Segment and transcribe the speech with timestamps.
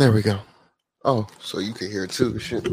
[0.00, 0.40] There we go.
[1.04, 2.38] Oh, so you can hear it too.
[2.38, 2.64] Shit.
[2.64, 2.72] You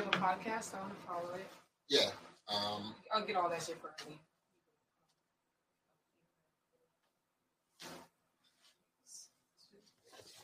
[0.00, 0.74] have a podcast?
[0.74, 1.46] I want to follow it.
[1.88, 2.10] Yeah.
[2.52, 4.18] Um, I'll get all that shit for me.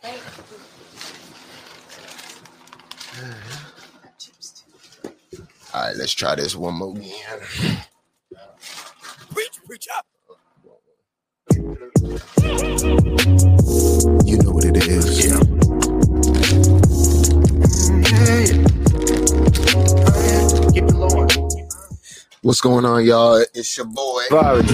[0.01, 0.23] Thank
[5.05, 5.11] you.
[5.75, 6.95] all right, let's try this one more
[9.65, 9.69] again.
[9.69, 10.07] Preach, preach up.
[14.27, 15.27] You know what it is.
[15.27, 15.39] Yeah.
[20.73, 20.91] Keep.
[22.43, 23.45] What's going on, y'all?
[23.55, 24.65] It's your boy, Sorry.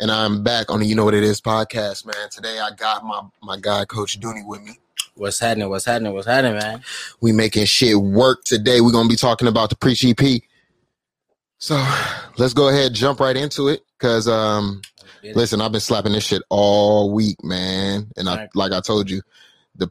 [0.00, 2.30] and I'm back on the You Know What It Is podcast, man.
[2.30, 4.78] Today I got my my guy, Coach Dooney, with me.
[5.16, 5.68] What's happening?
[5.68, 6.14] What's happening?
[6.14, 6.82] What's happening, man?
[7.20, 8.80] We making shit work today.
[8.80, 10.42] We're gonna be talking about the Preach EP.
[11.58, 11.76] So
[12.36, 14.82] let's go ahead, and jump right into it, cause um,
[15.22, 18.10] listen, I've been slapping this shit all week, man.
[18.16, 19.22] And I, like I told you,
[19.76, 19.90] the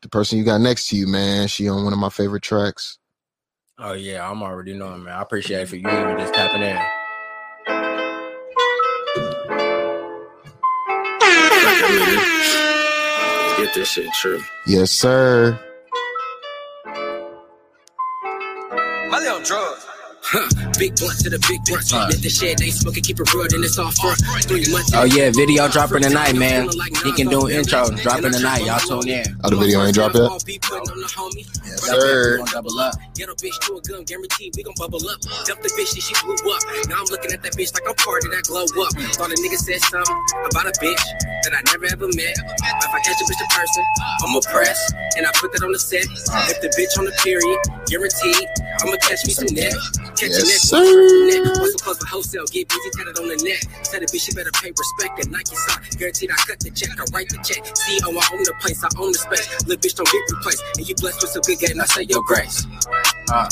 [0.00, 2.98] the person you got next to you, man, she on one of my favorite tracks.
[3.78, 5.14] Oh yeah, I'm already knowing, man.
[5.14, 6.78] I appreciate it for you even just tapping in.
[13.56, 14.40] Let's get this shit true.
[14.66, 15.58] Yes, sir.
[19.10, 19.83] My little drugs.
[20.24, 20.48] Huh,
[20.80, 21.84] big blunt to the big blunt.
[21.92, 24.16] Let the shit they smoking, keep it real, then it's all front.
[24.48, 24.90] Three months.
[24.96, 26.68] Oh yeah, video dropping tonight, man.
[27.04, 28.64] He can do intro dropping tonight.
[28.64, 29.24] Y'all tune in.
[29.44, 30.32] Oh, the video ain't dropped yet.
[31.68, 32.38] Yes, sir.
[32.40, 32.96] Gonna double up.
[33.14, 35.20] Get a bitch to a gun, guaranteed we gon' bubble up.
[35.44, 36.62] Dump the bitch, and she blew up.
[36.88, 38.92] Now I'm looking at that bitch like I'm part of that glow up.
[39.20, 41.04] Thought a nigga said something about a bitch
[41.44, 42.32] that I never ever met.
[42.32, 43.84] If I catch a bitch in person,
[44.24, 44.80] I'ma press,
[45.20, 46.08] and I put that on the set.
[46.48, 48.48] If the bitch on the period, guaranteed,
[48.80, 49.76] I'ma catch me some neck.
[50.16, 51.60] Catch Yes, a neck, sir.
[51.60, 52.46] What's supposed to wholesale?
[52.46, 53.62] Get busy, tatted on the neck.
[53.84, 55.82] Tell the bitch she better pay respect and Nike sock.
[55.98, 57.64] Guaranteed I cut the check, I write the check.
[57.74, 59.48] CEO, I own the place, I own the space.
[59.66, 61.80] Little bitch don't get replaced, and you blessed with some good game.
[61.80, 62.66] I say your grace.
[63.32, 63.48] Uh,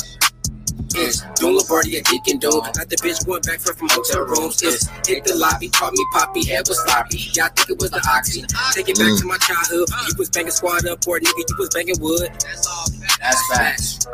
[0.97, 2.61] Is doing Labardia, Deacon Doom.
[2.77, 4.63] Got the bitch going back from hotel rooms.
[4.63, 7.19] Is hit the lobby, call me Poppy, head was sloppy.
[7.35, 8.43] Y'all think it was the oxy.
[8.77, 9.21] Take it back Mm.
[9.21, 9.89] to my childhood.
[10.09, 12.31] You was banging squad up, or nigga, you was banging wood.
[13.21, 14.07] that's facts.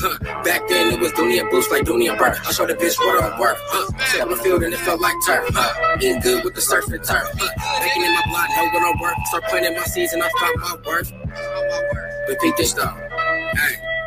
[0.00, 0.42] Huh.
[0.44, 2.36] Back then it was Dooney and Boost like Dooney and Burr.
[2.46, 3.58] I showed the bitch what I'm worth.
[3.60, 4.06] Huh.
[4.06, 5.48] Sit on the field and it felt like turf.
[5.52, 5.96] Huh.
[6.00, 7.28] Eating good with the surf and turf.
[7.34, 7.80] Huh.
[7.82, 9.26] Making in my blood, know what I'm worth.
[9.26, 11.12] Start playing in my season, I found my worth.
[12.28, 12.86] Repeat this though.
[12.86, 13.97] Hey.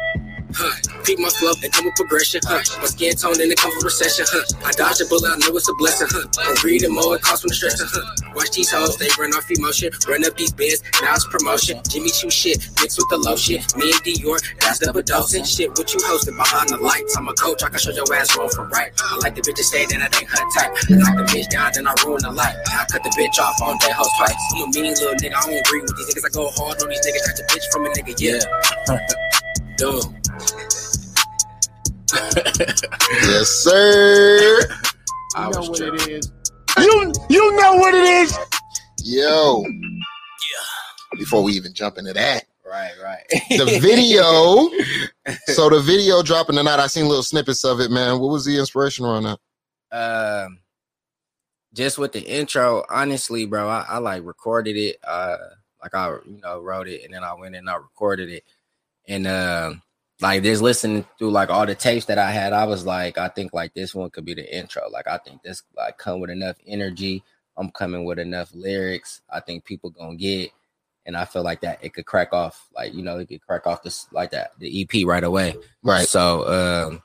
[0.56, 0.76] Huh.
[1.04, 2.42] Peep my flow, it come with progression.
[2.44, 2.62] Huh.
[2.80, 4.26] My skin tone and it come with recession.
[4.28, 4.46] Huh.
[4.66, 6.08] I dodge a bullet, I know it's a blessing.
[6.12, 6.28] Huh.
[6.40, 7.88] I read and more, it costs when the stressing.
[7.90, 8.34] Huh.
[8.36, 9.92] Watch these hoes, they run off emotion.
[10.08, 11.82] Run up these beds, now it's promotion.
[11.90, 13.64] Jimmy Choo shit, mixed with the lotion.
[13.78, 15.44] Me and Dior, that's double dosing.
[15.44, 17.16] Shit, what you hosting behind the lights?
[17.18, 18.92] I'm a coach, I can show your ass wrong from right.
[18.98, 20.72] I like the bitch to say that I ain't her type.
[20.90, 22.56] I knock the bitch down, then I ruin the light.
[22.72, 24.36] I cut the bitch off on that host twice.
[24.56, 26.26] I'm a mean little nigga, I don't agree with these niggas.
[26.26, 28.98] I go hard on these niggas, got a bitch from a nigga, yeah.
[29.78, 30.21] Dumb.
[33.24, 34.60] Yes, sir.
[35.36, 36.00] I was tripping.
[36.02, 36.32] it is.
[36.78, 38.38] You, you know what it is.
[39.04, 39.64] Yo.
[39.66, 41.18] Yeah.
[41.18, 43.24] Before we even jump into that, Right, right.
[43.50, 44.70] the video.
[45.54, 46.80] so the video dropping tonight.
[46.80, 48.20] I seen little snippets of it, man.
[48.20, 49.40] What was the inspiration around that?
[49.94, 50.60] um
[51.74, 55.36] just with the intro honestly bro I, I like recorded it uh
[55.84, 58.46] like i you know wrote it and then i went and i recorded it
[59.10, 59.82] and um
[60.22, 63.28] like just listening through like all the tapes that i had i was like i
[63.28, 66.30] think like this one could be the intro like i think this like come with
[66.30, 67.24] enough energy
[67.58, 70.50] i'm coming with enough lyrics i think people gonna get
[71.06, 73.66] and i feel like that it could crack off like you know it could crack
[73.66, 76.08] off this like that the ep right away Right.
[76.08, 76.48] so
[76.90, 77.04] um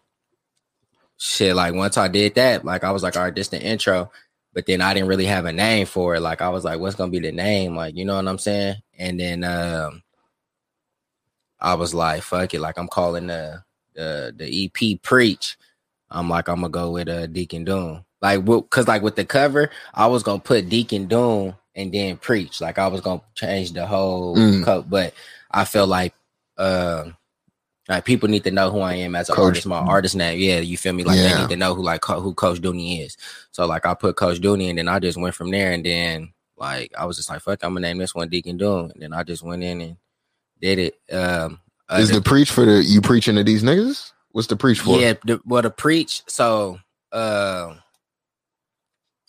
[1.19, 4.11] shit, like once I did that, like I was like, all right, this the intro.
[4.53, 6.21] But then I didn't really have a name for it.
[6.21, 7.77] Like I was like, what's gonna be the name?
[7.77, 8.77] Like, you know what I'm saying?
[8.99, 10.03] And then um
[11.67, 13.63] I was like, fuck it, like I'm calling the
[13.95, 15.57] the the EP preach.
[16.11, 18.05] I'm like, I'm gonna go with uh Deacon Doom.
[18.23, 22.61] Like cause like with the cover, I was gonna put Deacon Doom and then preach.
[22.61, 24.65] Like I was gonna change the whole Mm.
[24.65, 25.13] coat, but
[25.51, 26.15] I felt like
[26.57, 27.17] um
[27.89, 29.67] like people need to know who I am as an Coach- artist.
[29.67, 31.05] My artist name, yeah, you feel me?
[31.05, 31.35] Like Yeah.
[31.35, 33.17] they need to know who like co- who Coach Dooney is.
[33.53, 35.73] So like I put Coach Dooney, and then I just went from there.
[35.73, 38.91] And then like I was just like, fuck, I'm gonna name this one Deacon Doom.
[38.93, 39.97] And then I just went in and
[40.61, 40.95] did it.
[41.13, 41.61] Um,
[41.91, 44.13] Is other- the preach for the you preaching to these niggas?
[44.33, 44.99] What's the preach for?
[44.99, 46.23] yeah, the, well, the preach.
[46.27, 46.79] So,
[47.11, 47.75] uh,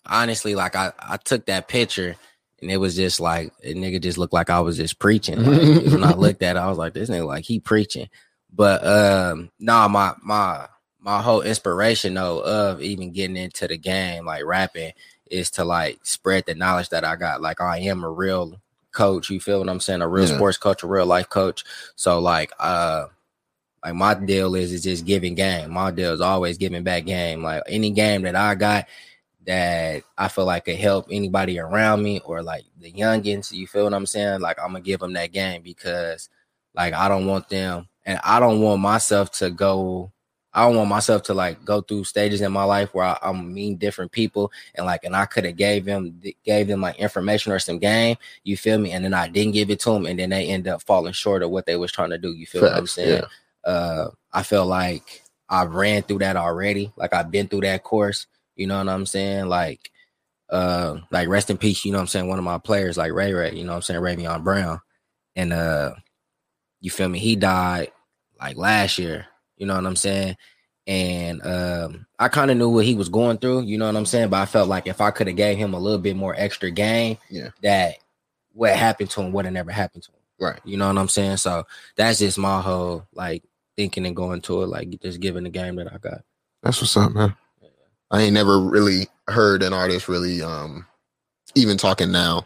[0.06, 2.16] honestly, like I, I took that picture
[2.62, 5.44] and it was just like a nigga just looked like I was just preaching.
[5.44, 8.10] Like, when I looked at it, I was like, this nigga like he preaching.
[8.54, 10.68] But um, nah, my my
[11.00, 14.94] my whole inspiration though of even getting into the game, like rapping,
[15.30, 17.42] is to like spread the knowledge that I got.
[17.42, 18.60] Like I am a real
[18.98, 19.30] coach.
[19.30, 20.02] You feel what I'm saying?
[20.02, 20.36] A real Yeah.
[20.36, 21.64] sports coach, a real life coach.
[21.96, 23.06] So like uh
[23.86, 25.72] like my deal is is just giving game.
[25.72, 27.44] My deal is always giving back game.
[27.44, 28.88] Like any game that I got
[29.46, 33.84] that I feel like could help anybody around me or like the youngins, you feel
[33.86, 34.42] what I'm saying?
[34.42, 36.30] Like I'm gonna give them that game because
[36.74, 40.12] like I don't want them and I don't want myself to go
[40.58, 43.54] I don't want myself to like go through stages in my life where I, I'm
[43.54, 47.52] meeting different people and like and I could have gave them gave them like information
[47.54, 48.92] or some game, you feel me?
[48.92, 51.44] And then I didn't give it to them and then they end up falling short
[51.44, 52.34] of what they was trying to do.
[52.34, 53.24] You feel what I'm Facts, saying?
[53.66, 56.92] Uh I feel like I've ran through that already.
[56.98, 58.26] Like I've been through that course.
[58.56, 59.46] You know what I'm saying?
[59.50, 59.92] Like
[60.50, 62.30] uh like rest in peace, you know what I'm saying?
[62.30, 64.82] One of my players, like Ray Ray, you know what I'm saying, Ravion Brown.
[65.36, 65.94] And uh
[66.82, 67.20] you feel me?
[67.20, 67.92] He died
[68.40, 69.28] like last year,
[69.58, 70.38] you know what I'm saying?
[70.86, 74.06] And um I kind of knew what he was going through, you know what I'm
[74.06, 74.30] saying?
[74.30, 76.72] But I felt like if I could have gave him a little bit more extra
[76.72, 77.50] game, Yeah.
[77.62, 77.96] that
[78.54, 80.18] what happened to him would have never happened to him.
[80.40, 80.60] Right.
[80.64, 81.38] You know what I'm saying?
[81.38, 81.66] So
[81.96, 83.44] that's just my whole like
[83.76, 86.22] thinking and going to it, like just giving the game that I got.
[86.64, 87.36] That's what's up, man.
[88.10, 90.86] I ain't never really heard an artist really, um,
[91.56, 92.46] even talking now,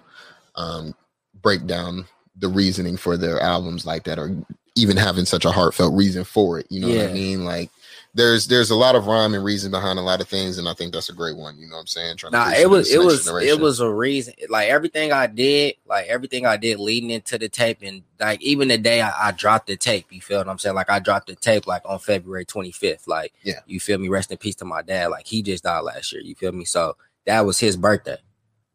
[0.56, 0.96] um,
[1.42, 2.06] break down
[2.36, 4.36] the reasoning for their albums like that, or
[4.76, 6.68] even having such a heartfelt reason for it.
[6.70, 7.44] You know what I mean?
[7.44, 7.70] Like,
[8.14, 10.74] there's there's a lot of rhyme and reason behind a lot of things, and I
[10.74, 11.58] think that's a great one.
[11.58, 12.18] You know what I'm saying?
[12.18, 13.50] Trying Nah, it was it was generation.
[13.58, 14.34] it was a reason.
[14.50, 18.68] Like everything I did, like everything I did leading into the tape, and like even
[18.68, 20.76] the day I, I dropped the tape, you feel what I'm saying?
[20.76, 23.08] Like I dropped the tape like on February 25th.
[23.08, 23.60] Like Yeah.
[23.66, 24.10] you feel me?
[24.10, 25.08] Rest in peace to my dad.
[25.08, 26.22] Like he just died last year.
[26.22, 26.66] You feel me?
[26.66, 28.18] So that was his birthday.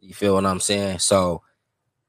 [0.00, 1.00] You feel what I'm saying?
[1.00, 1.42] So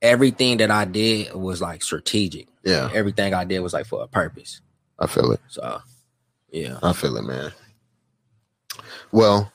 [0.01, 2.48] everything that I did was like strategic.
[2.68, 2.90] Yeah.
[2.94, 4.62] Everything I did was like for a purpose.
[5.00, 5.40] I feel it.
[5.48, 5.81] So
[6.52, 6.80] yeah.
[6.84, 7.52] I feel it, man.
[9.12, 9.52] Well,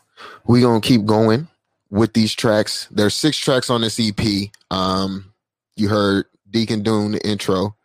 [0.46, 1.48] we gonna keep going
[1.90, 2.88] with these tracks.
[2.90, 4.50] There's six tracks on this EP.
[4.70, 5.32] Um,
[5.76, 7.76] you heard Deacon Doom the intro.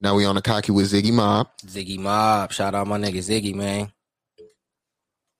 [0.00, 1.48] Now we on the cocky with Ziggy Mob.
[1.66, 2.52] Ziggy Mob.
[2.52, 3.92] Shout out my nigga Ziggy, man.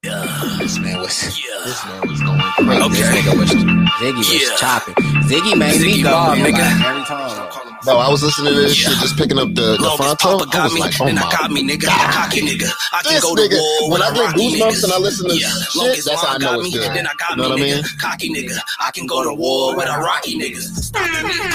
[0.02, 0.56] Yeah.
[0.58, 1.62] This man was yeah.
[1.64, 2.88] this man was going crazy.
[2.90, 3.20] This Okay.
[3.20, 4.56] nigga was Ziggy was Yeah.
[4.56, 4.94] chopping.
[5.24, 6.58] Ziggy made me Ziggy go Mob, man, nigga.
[6.58, 7.69] like, every time.
[7.84, 10.44] Bro, I was listening to this shit, just picking up the, the Long as Fonto.
[10.44, 11.86] Papa I was me, like, oh then I my got me, nigga.
[11.86, 12.12] God.
[12.12, 12.68] Cocky nigga.
[12.92, 15.36] I can This go to nigga, war when I get goosebumps and I listen to
[15.36, 15.48] yeah.
[15.48, 16.92] shit, that's how I know it's me, good.
[16.94, 17.76] Then I got You know me, what I nigga.
[17.76, 17.98] mean?
[17.98, 18.58] Cocky nigga.
[18.80, 20.68] I can go to war with a rocky niggas.
[20.92, 21.32] Stop me.
[21.32, 21.52] You ain't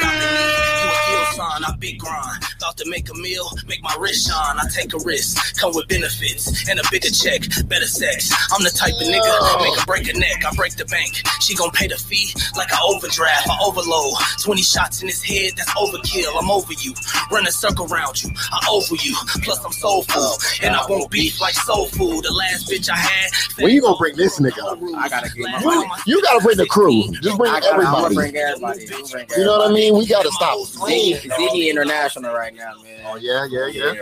[0.00, 0.48] stopping me.
[0.80, 1.64] You a kill sign.
[1.64, 2.42] I big grind.
[2.58, 4.56] Thought to make a meal, make my wrist shine.
[4.58, 5.60] I take a risk.
[5.60, 7.42] Come with benefits and a bigger check.
[7.68, 8.32] Better sex.
[8.52, 9.60] I'm the type of nigga oh.
[9.60, 10.40] make a break a neck.
[10.44, 11.20] I break the bank.
[11.44, 13.48] She gon' pay the fee like I overdraft.
[13.50, 14.14] I overload.
[14.42, 15.52] 20 shots in his head.
[15.56, 16.32] That's overkill.
[16.38, 16.94] I'm over you.
[17.30, 18.30] Run a circle around you.
[18.52, 19.14] I over you.
[19.42, 20.36] Plus I'm soul food.
[20.62, 22.24] And I won't beef like soul food.
[22.24, 23.30] The last bitch I had.
[23.62, 24.78] When you gonna bring this nigga up?
[24.96, 25.60] I gotta get my
[26.06, 27.04] You, you gotta bring the crew.
[27.22, 28.14] Just bring gotta, I'm gonna everybody.
[28.14, 28.82] bring everybody.
[28.84, 29.96] I'm gonna bring You know what I mean?
[29.96, 30.58] We gotta stop.
[30.58, 33.00] Ziggy, Ziggy International right now, man.
[33.06, 33.92] Oh yeah, yeah, yeah.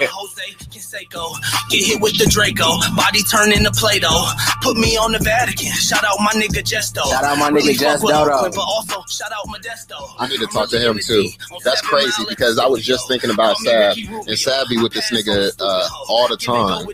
[0.00, 1.34] No Jose Canseco.
[1.70, 2.78] Get hit with the Draco.
[2.96, 4.32] Body turn into Play-Doh.
[4.62, 5.72] Put me on the Vatican.
[5.72, 7.02] Shout out my nigga Jesto.
[7.08, 8.34] Shout out my nigga Really fuck Jesto, with though.
[8.34, 10.14] Oakland, But also shout out Modesto.
[10.18, 11.28] I need to talk to him too.
[11.64, 13.96] That's crazy because I was just thinking about Sab
[14.26, 16.86] and Sab be with this nigga uh, all the time.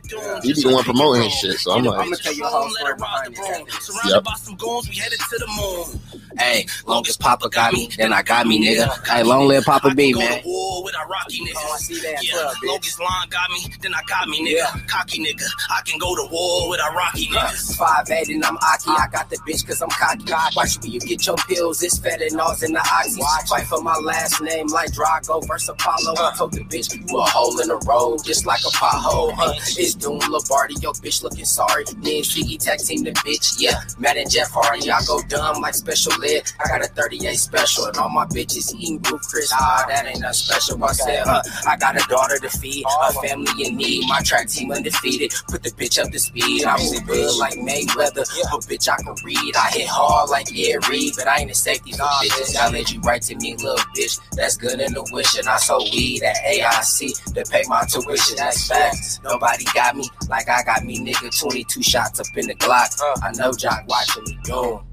[0.42, 2.68] He be the one promoting his shit, so I'm like, I'ma tell you a whole
[2.70, 3.86] story behind this.
[3.86, 4.24] Surrounded Yep.
[4.24, 6.00] by some goons, we headed to the moon.
[6.38, 9.06] Hey, long as Papa got me, then I got me, nigga.
[9.08, 10.42] Hey, long live Papa B, man.
[10.42, 11.78] to with our rocky Oh, I niggas.
[11.78, 14.86] see that Yeah, club, long as line got me, then I got me, nigga.
[14.86, 17.76] Cocky nigga, I can go to war with our rocky niggas.
[17.76, 18.90] Five eight and I'm Aki.
[18.90, 20.30] I got the bitch cause I'm cocky.
[20.54, 23.20] Watch when you get your pills, it's fentanyls in the oxy.
[23.48, 26.14] Fight for my last name like Drago versus Apollo.
[26.18, 29.32] I told the bitch you a hole in the road, just like a pothole.
[29.32, 29.54] Huh?
[29.56, 31.84] It's Doom Lombardi, your bitch looking sorry.
[31.98, 33.80] Me and Ziggy tag team the bitch, yeah.
[33.98, 36.42] Matt and Jeff Hardy, I go dumb like special ed.
[36.64, 39.50] I got a 38 special and all my bitches eating Blue Chris.
[39.52, 40.82] Ah, that ain't nothing special.
[40.84, 41.42] I said, huh?
[41.66, 44.06] I got a daughter to feed, a family in need.
[44.08, 45.32] My track team undefeated.
[45.48, 46.64] Put the bitch up to speed.
[46.64, 48.26] I'm good like Mayweather.
[48.50, 49.56] But bitch, I can read.
[49.56, 52.56] I hit hard like Ed Reed, but I ain't a safety for bitches.
[52.56, 54.20] I let you write to me, little bitch.
[54.32, 55.46] That's good in the wishing.
[55.46, 58.36] I sold weed at AIC to pay my tuition.
[58.36, 59.20] That's facts.
[59.22, 61.38] Nobody got me like I got me, nigga.
[61.38, 62.96] 22 shots up in the Glock.
[63.22, 64.38] I know Jock watching me.
[64.46, 64.84] Yo.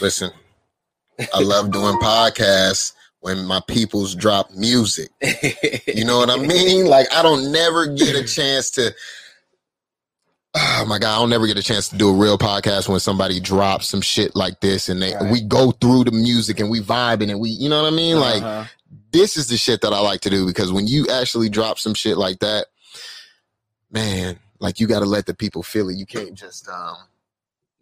[0.00, 0.30] listen,
[1.32, 5.10] I love doing podcasts when my peoples drop music.
[5.86, 6.86] You know what I mean?
[6.86, 8.94] Like I don't never get a chance to.
[10.56, 13.00] Oh my god, I don't never get a chance to do a real podcast when
[13.00, 15.30] somebody drops some shit like this and they Right.
[15.32, 18.20] we go through the music and we vibing and we you know what I mean?
[18.20, 18.64] Like Uh-huh.
[19.10, 21.94] this is the shit that I like to do because when you actually drop some
[21.94, 22.66] shit like that,
[23.90, 25.96] man, like you got to let the people feel it.
[25.96, 26.96] You can't just um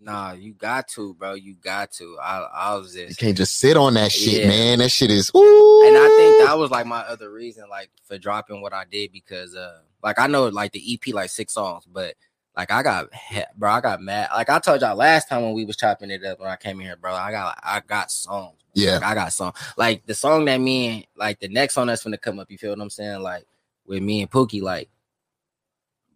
[0.04, 1.34] Nah, you got to, bro.
[1.34, 2.18] You got to.
[2.20, 4.48] I, I was you can't just sit on that shit, Yeah.
[4.48, 4.78] man.
[4.80, 5.82] That shit is ooh.
[5.86, 9.12] and I think that was like my other reason, like for dropping what I did
[9.12, 12.14] because, uh, like I know like the EP like six songs, but
[12.56, 13.08] like I got,
[13.56, 14.28] bro, I got mad.
[14.34, 16.80] Like I told y'all last time when we was chopping it up when I came
[16.80, 17.14] in here, bro.
[17.14, 18.58] I got, I got songs.
[18.74, 21.86] yeah, Like, I got some like the song that me and like the next song
[21.86, 22.50] that's gonna come up.
[22.50, 23.22] You feel what I'm saying?
[23.22, 23.46] Like
[23.86, 24.88] with me and Pookie, like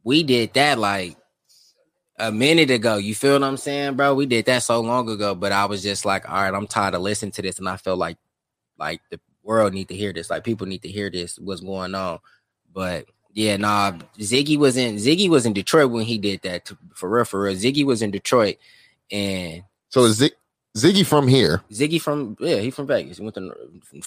[0.04, 1.16] we did that like
[2.18, 2.96] a minute ago.
[2.96, 4.14] You feel what I'm saying, bro?
[4.14, 6.94] We did that so long ago, but I was just like, all right, I'm tired
[6.94, 8.18] of listening to this, and I feel like
[8.78, 10.30] like the world need to hear this.
[10.30, 11.38] Like people need to hear this.
[11.38, 12.18] What's going on?
[12.72, 13.92] But yeah, nah.
[14.18, 16.72] Ziggy was in Ziggy was in Detroit when he did that.
[16.94, 17.54] For real, for real.
[17.54, 18.56] Ziggy was in Detroit,
[19.12, 20.32] and so is Zig-
[20.74, 21.62] Ziggy from here?
[21.70, 23.18] Ziggy from yeah, he from Vegas.
[23.18, 23.54] He went to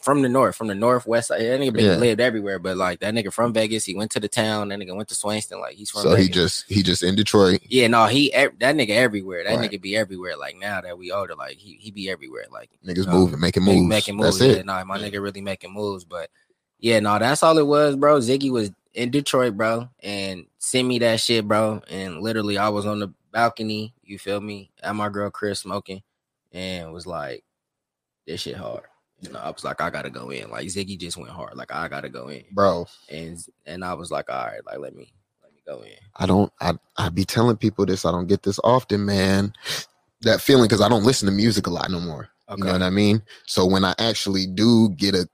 [0.01, 1.29] from the north, from the northwest.
[1.29, 1.95] That nigga been Yeah.
[1.97, 3.85] lived everywhere, but like that nigga from Vegas.
[3.85, 4.69] He went to the town.
[4.69, 5.59] That nigga went to Swainston.
[5.59, 6.01] Like he's from.
[6.03, 6.25] So Vegas.
[6.25, 7.61] he just he just in Detroit.
[7.69, 9.43] yeah, no, he that nigga everywhere.
[9.43, 9.69] That Right.
[9.71, 10.37] nigga be everywhere.
[10.37, 12.45] Like now that we older, like he he be everywhere.
[12.51, 13.87] Like Niggas moving, making moves.
[13.87, 14.39] making moves.
[14.39, 14.65] That's Yeah, it.
[14.65, 16.03] no, my nigga really making moves.
[16.03, 16.29] But
[16.79, 18.19] yeah, no, that's all it was, bro.
[18.19, 21.81] Ziggy was in Detroit, bro, and send me that shit, bro.
[21.89, 23.93] And literally, I was on the balcony.
[24.03, 24.71] You feel me?
[24.81, 26.01] At my girl Chris smoking,
[26.51, 27.43] and was like,
[28.25, 28.83] "This shit hard."
[29.21, 31.55] You know, I was like, "I gotta go in." Like Ziggy just went hard.
[31.55, 34.95] Like I gotta go in, Bro, and and I was like, "All right, like let
[34.95, 38.05] me let me go in." I don't I I be telling people this.
[38.05, 39.53] I don't get this often, man.
[40.21, 42.29] That feeling because I don't listen to music a lot no more.
[42.57, 43.21] You know what I mean?
[43.45, 45.29] So when I actually do get a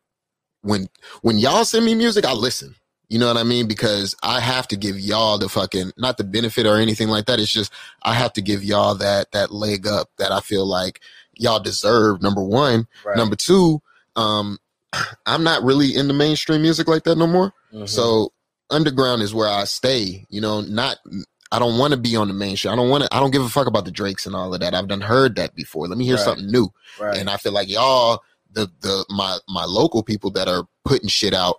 [0.61, 0.87] when
[1.21, 2.75] when y'all send me music, I listen.
[3.09, 3.67] You know what I mean?
[3.67, 7.39] Because I have to give y'all the fucking not the benefit or anything like that.
[7.39, 7.71] It's just
[8.03, 11.01] I have to give y'all that that leg up that I feel like
[11.35, 12.21] y'all deserve.
[12.21, 12.87] Number one.
[13.05, 13.17] Right.
[13.17, 13.81] Number two,
[14.15, 14.57] um,
[15.25, 17.53] I'm not really into mainstream music like that no more.
[17.73, 17.87] Mhm.
[17.89, 18.31] So
[18.69, 20.25] underground is where I stay.
[20.29, 20.97] You know, not
[21.51, 22.73] I don't want to be on the mainstream.
[22.73, 23.15] I don't want to.
[23.15, 24.73] I don't give a fuck about the Drakes and all of that.
[24.73, 25.87] I've done heard that before.
[25.87, 26.23] Let me hear Right.
[26.25, 26.69] something new.
[26.99, 27.17] right.
[27.17, 31.33] And I feel like y'all, the the my my local people that are putting shit
[31.33, 31.57] out,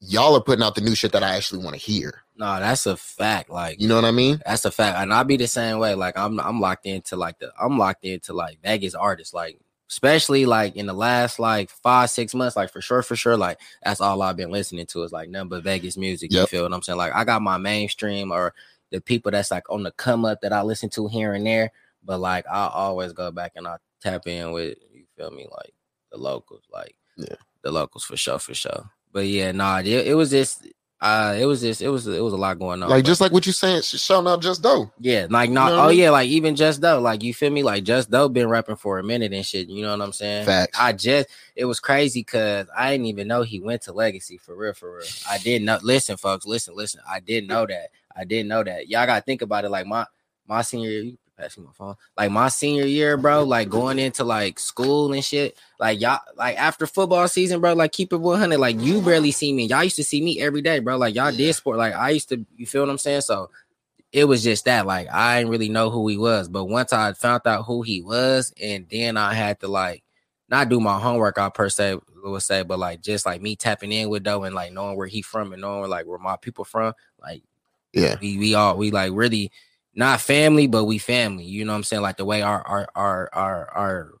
[0.00, 2.22] y'all are putting out the new shit that I actually want to hear.
[2.36, 3.50] no, that's a fact.
[3.50, 4.40] Like You know what I mean?
[4.44, 5.94] That's a fact, and I'll be the same way.
[5.94, 10.44] Like I'm, I'm locked into like the, I'm locked into like Vegas artists, like especially
[10.46, 14.00] like in the last like five, six months, like for sure, for sure, like that's
[14.00, 16.32] all I've been listening to is like nothing but Vegas music.
[16.32, 16.98] You feel what I'm saying?
[16.98, 18.52] Like I got my mainstream or
[18.90, 21.70] the people that's like on the come up that I listen to here and there,
[22.04, 25.72] but like I always go back and I tap in with you feel me, like
[26.12, 27.36] the locals, like Yeah.
[27.62, 28.90] the locals for sure, for sure.
[29.16, 30.68] But yeah, nah, it, it was just.
[31.00, 32.90] Uh, it was just it was it was a lot going on.
[32.90, 34.90] Like just like what you saying, sh- shouting out just though.
[34.98, 35.66] yeah, like not.
[35.66, 35.98] You know what I oh mean?
[35.98, 38.98] yeah, like even just though, like you feel me, like just though been rapping for
[38.98, 39.68] a minute and shit.
[39.68, 40.44] You know what I'm saying?
[40.44, 40.78] Facts.
[40.78, 44.54] I just it was crazy because I didn't even know he went to Legacy for
[44.54, 45.06] real, for real.
[45.30, 45.78] I didn't know.
[45.82, 47.00] Listen, folks, listen, listen.
[47.08, 47.88] I didn't know that.
[48.14, 48.88] I didn't know that.
[48.88, 49.70] Y'all gotta think about it.
[49.70, 50.06] Like my
[50.46, 51.94] my senior year, you can pass me my phone.
[52.16, 53.44] Like my senior year, bro.
[53.44, 55.58] Like going into like school and shit.
[55.78, 57.74] Like y'all, like after football season, bro.
[57.74, 58.58] Like keep it 100.
[58.58, 59.66] Like you barely see me.
[59.66, 60.96] Y'all used to see me every day, bro.
[60.96, 61.78] Like y'all did sport.
[61.78, 62.44] Like I used to.
[62.56, 63.22] You feel what I'm saying?
[63.22, 63.50] So
[64.12, 66.48] it was just that like I didn't really know who he was.
[66.48, 70.02] But once I found out who he was, and then I had to like
[70.48, 73.92] not do my homework I per se would say, but like just like me tapping
[73.92, 76.64] in with Doe and like knowing where he from and knowing like where my people
[76.64, 77.42] from, like
[77.92, 78.16] Yeah.
[78.20, 79.50] we we all we like really
[79.96, 81.44] not family, but we family.
[81.44, 82.02] You know what I'm saying?
[82.02, 84.12] Like the way our our our our our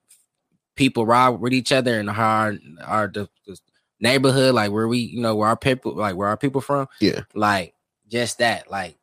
[0.74, 2.54] people ride with each other and how our
[2.84, 3.58] our the, the
[4.00, 6.86] neighborhood, like where we, you know, where our people like where our people from.
[7.00, 7.20] Yeah.
[7.34, 7.74] Like
[8.08, 8.96] just that, like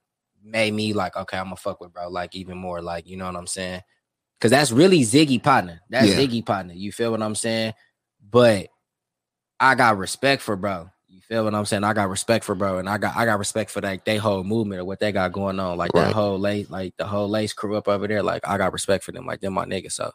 [0.43, 3.25] made me like, okay, I'm gonna fuck with bro, like even more, like you know
[3.25, 3.81] what I'm saying?
[4.41, 5.79] Cause that's really Ziggy partner.
[5.89, 6.15] That's Yeah.
[6.15, 6.73] Ziggy partner.
[6.73, 7.73] You feel what I'm saying?
[8.29, 8.67] But
[9.59, 10.89] I got respect for bro.
[11.33, 11.83] Feel what I'm saying?
[11.83, 14.43] I got respect for bro, and I got I got respect for like they whole
[14.43, 16.05] movement or what they got going on, like Right.
[16.05, 18.21] that whole lace, like the whole lace crew up over there.
[18.21, 19.93] Like I got respect for them, like them my niggas.
[19.93, 20.11] So,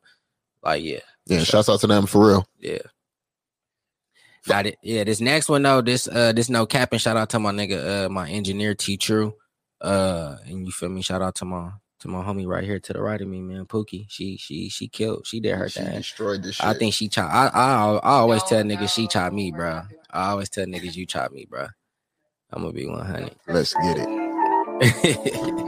[0.62, 1.42] like yeah, Yeah.
[1.42, 2.46] Shouts out to them for real.
[2.60, 2.78] yeah.
[4.46, 4.78] Got it.
[4.80, 7.00] Yeah, this next one though, this uh this no capping.
[7.00, 9.34] Shout out to my nigga, uh my engineer T True.
[9.80, 11.02] Uh and you feel me?
[11.02, 13.66] Shout out to my to my homie right here to the right of me, man,
[13.66, 14.06] Pookie.
[14.08, 15.26] She she she killed.
[15.26, 15.94] She did her She thing.
[15.94, 16.68] destroyed this shit.
[16.68, 17.30] I think she chop.
[17.32, 19.82] I I, I always No, tell niggas she no, chop me, bro.
[20.10, 21.68] I always tell niggas you chop me, bro.
[22.52, 23.34] I'm gonna be 100.
[23.48, 24.08] Let's get it.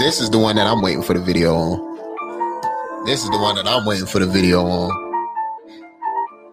[0.00, 1.98] This is the one that I'm waiting for the video on.
[3.06, 5.09] This is the one that I'm waiting for the video on.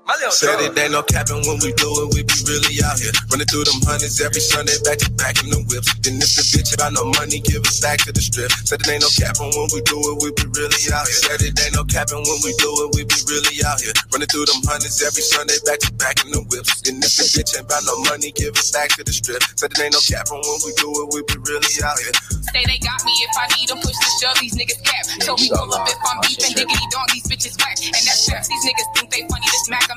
[0.08, 2.96] My little Said it ain't no capping when we do it, we be really out
[2.96, 3.12] here.
[3.28, 5.92] Running through them hundreds every Sunday, back to back in the whips.
[6.00, 8.48] Then if the bitch got no money, give it back to the strip.
[8.64, 11.20] Said it ain't no capping when we do it, we be really out here.
[11.28, 13.92] Said it ain't no capping when we do it, we be really out here.
[14.16, 16.88] Running through them hundreds every Sunday, back to back in the whips.
[16.88, 19.44] Then if the bitch ain't got no money, give it back to the strip.
[19.60, 22.16] Said it ain't no capping when we do it, we be really out here.
[22.56, 25.04] Say they got me if I need them, push the shove, these niggas cap.
[25.20, 27.76] Tell me pull up if I'm beefing, diggity dog, these bitches whack.
[27.76, 29.96] And that's facts, these niggas think they funny, this Mac, I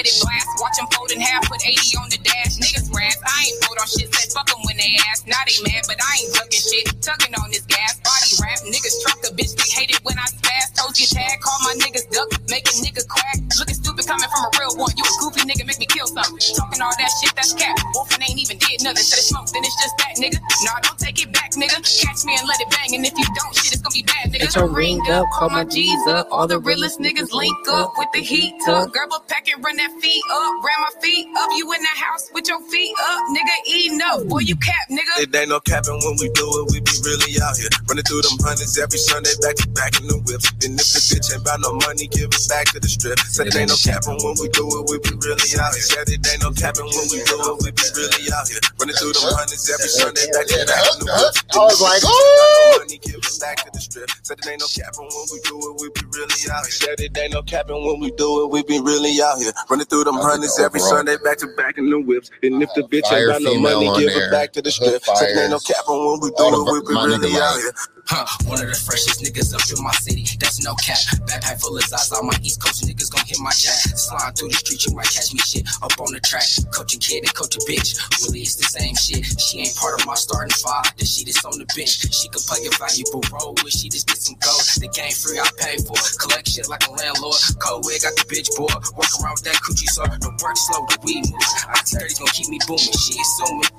[0.00, 0.48] let it blast.
[0.56, 2.56] Watch them fold in half, put 80 on the dash.
[2.56, 5.28] Niggas razz, I ain't fold on shit, said fuck them when they ask.
[5.28, 8.00] Now they mad, but I ain't ducking shit, tugging on this gas.
[8.00, 10.72] Body rap, niggas truck the bitch, they hate it when I spaz.
[10.72, 13.44] Toes get tagged, call my niggas duck, make a nigga crack.
[13.60, 16.34] Looking stupid coming from a real one, you a goofy nigga, make me kill something.
[16.58, 17.78] Talking all that shit, that's cap.
[17.94, 20.42] Wolfing ain't even did nothing, said it's smoke, then it's just that nigga.
[20.66, 21.78] Nah, don't take it back, nigga.
[21.78, 24.34] Catch me and let it bang, and if you don't, shit, it's gonna be bad,
[24.34, 24.50] nigga.
[24.50, 26.26] Get your ring up, call my G's up.
[26.34, 28.90] All the realest niggas link up with the heat up.
[28.90, 30.50] Grab a pack and run that feet up.
[30.66, 31.50] Ram my feet up.
[31.54, 33.54] You in the house with your feet up, nigga.
[33.70, 34.26] Eating up.
[34.26, 35.22] Boy, you cap, nigga.
[35.22, 37.70] It ain't no capping when we do it, we be really out here.
[37.86, 40.50] Running through them hundreds every Sunday, back to back in the whips.
[40.66, 43.18] And if the bitch ain't got no money, give it back to the strip.
[43.30, 45.84] Said it ain't no capping when we do it, we be really out here.
[45.84, 48.60] Said it ain't no capping when we do it, we be really out here.
[48.80, 51.38] Running through them hundreds every Sunday, back to back in the whips.
[51.52, 53.70] I was like, If the bitch ain't got no "Ooh." money, give it back to
[53.72, 54.08] the strip.
[54.24, 56.76] Said it ain't no capping when we do it, we be really out here.
[56.80, 59.52] Said it ain't no capping when we do it, we be really out here.
[59.68, 62.30] Running through them I hundreds every Sunday, back to back in the whips.
[62.42, 65.04] And if the bitch ain't got no money, give it back to the strip.
[65.04, 65.76] Hood Said it ain't no fires.
[65.76, 67.74] capping when we do it, we be really out here.
[68.10, 70.26] Huh, one of the freshest niggas up in my city.
[70.42, 70.98] That's no cap.
[71.30, 72.10] Backpack full of eyes.
[72.10, 73.78] All my East Coast niggas gon' hit my jack.
[73.94, 76.42] Slide through the street, you might catch me shit up on the track.
[76.74, 77.94] Coach a kid and coach a bitch.
[78.26, 79.22] Really, it's the same shit.
[79.38, 80.90] She ain't part of my starting five.
[80.98, 82.02] The shit is on the bench.
[82.10, 83.54] She could play a valuable role.
[83.62, 84.66] Wish she just get some gold.
[84.82, 85.94] The game free, I pay for.
[86.18, 87.38] Collect shit like a landlord.
[87.62, 88.74] Cold wig got the bitch boy.
[88.98, 91.46] Walk around with that coochie so the work slow, the weed move.
[91.78, 92.90] IT 30's gon' keep me booming.
[92.90, 93.70] She assuming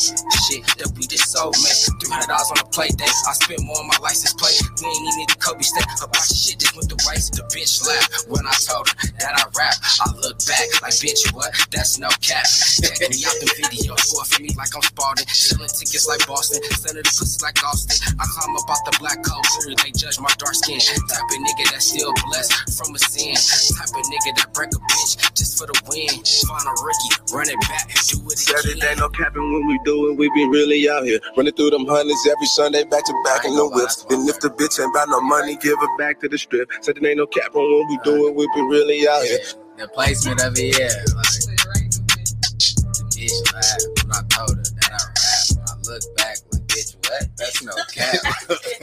[0.48, 1.76] shit that we just sold, man.
[2.00, 3.12] $300 on a play day.
[3.28, 4.62] I spent more on my license plate.
[4.82, 5.88] We ain't even the Kobe step.
[6.02, 7.34] A bunch of shit just went to waste.
[7.34, 9.76] The bitch laughed when I told her that I rap.
[10.02, 11.50] I look back like, bitch, what?
[11.72, 12.46] That's no cap.
[12.46, 13.96] Check me out the video.
[13.98, 15.26] Score for me like I'm Spalding.
[15.28, 16.62] Selling tickets like Boston.
[16.78, 17.98] Selling the pussy like Austin.
[18.20, 19.42] I climb up out the black hole.
[19.82, 20.78] They judge my dark skin.
[20.78, 23.34] Type of nigga that's still blessed from a sin.
[23.34, 26.14] Type of nigga that break a bitch just for the win.
[26.46, 28.90] Find a rookie, run it back, do it again.
[28.90, 31.20] ain't no capping when we do it, we be really out here.
[31.38, 34.01] Running through them hundreds every Sunday, back to back in the whips.
[34.10, 36.70] And if the bitch ain't got no money, give it back to the strip.
[36.82, 39.40] Said it ain't no capping when we do it, we be really out here.
[39.78, 40.90] The placement of it, yeah.
[41.16, 45.70] Like, the bitch laughed when I told her that I rap.
[45.70, 47.28] I look back like, bitch, what?
[47.38, 48.16] That's no cap.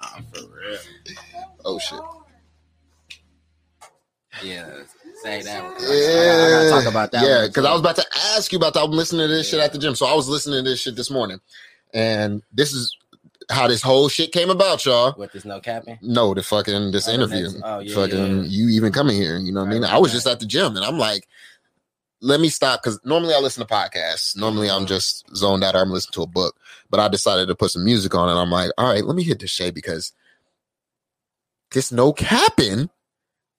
[0.00, 0.78] nah, for real.
[1.64, 2.00] Oh shit.
[4.42, 4.66] Yeah,
[5.22, 5.62] say that.
[5.62, 5.72] one.
[5.72, 7.22] I, Yeah, I gotta talk about that.
[7.22, 7.64] Yeah, because.
[7.64, 8.82] I was about to ask you about that.
[8.82, 10.96] I'm listening to this shit at the gym, so I was listening to this shit
[10.96, 11.40] this morning,
[11.92, 12.96] and this is
[13.50, 15.14] how this whole shit came about, y'all.
[15.16, 15.98] with this no capping.
[16.02, 18.42] No, the fucking this Oh, interview, next- oh, yeah, fucking yeah.
[18.44, 19.38] you even coming here.
[19.38, 19.84] You know what I mean?
[19.84, 20.14] I was right.
[20.16, 21.28] just at the gym, and I'm like,
[22.20, 24.36] let me stop because normally I listen to podcasts.
[24.36, 24.70] Normally.
[24.70, 24.86] I'm uh-huh.
[24.86, 25.74] just zoned out.
[25.74, 26.56] or I'm listening to a book,
[26.90, 29.22] but I decided to put some music on, and I'm like, all right, let me
[29.22, 30.12] hit this shade because
[31.72, 32.88] this no capping.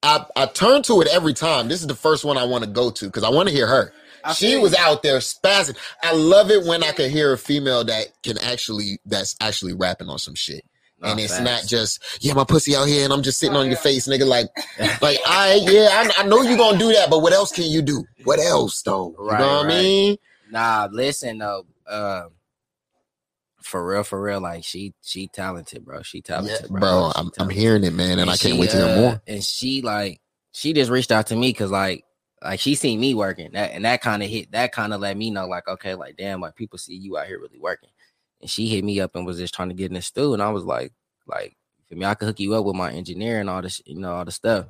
[0.02, 1.68] I, I turn to it every time.
[1.68, 3.66] This is the first one I want to go to because I want to hear
[3.66, 3.92] her.
[4.34, 5.78] She was out there spazzing.
[6.02, 10.10] I love it when I can hear a female that can actually that's actually rapping
[10.10, 10.66] on some shit.
[11.00, 11.44] Nah, and it's facts.
[11.44, 14.26] not just yeah, my pussy out here, and I'm just sitting on your face, nigga.
[14.26, 14.48] Like,
[15.02, 17.82] like I yeah, I, I know you gonna do that, but what else can you
[17.82, 18.06] do?
[18.24, 19.14] What else though?
[19.18, 20.18] Right, you know what I mean?
[20.50, 21.66] Nah, listen though.
[21.88, 22.30] Um,
[23.62, 26.02] for real, for real, like she she talented, bro.
[26.04, 26.80] She talented, Yeah, bro.
[26.80, 29.02] bro, She I'm I'm hearing it, man, and, I can't she, wait to hear uh,
[29.02, 29.22] more.
[29.28, 32.05] And she like she just reached out to me because like
[32.46, 35.18] like she seen me working that and that kind of hit that kind of let
[35.18, 37.90] me know like okay like damn like people see you out here really working.
[38.42, 40.44] And she hit me up and was just trying to get in the stew, and
[40.44, 40.94] I was like
[41.28, 41.56] like
[41.90, 44.14] for me I could hook you up with my engineer and all this you know
[44.14, 44.68] all the stuff,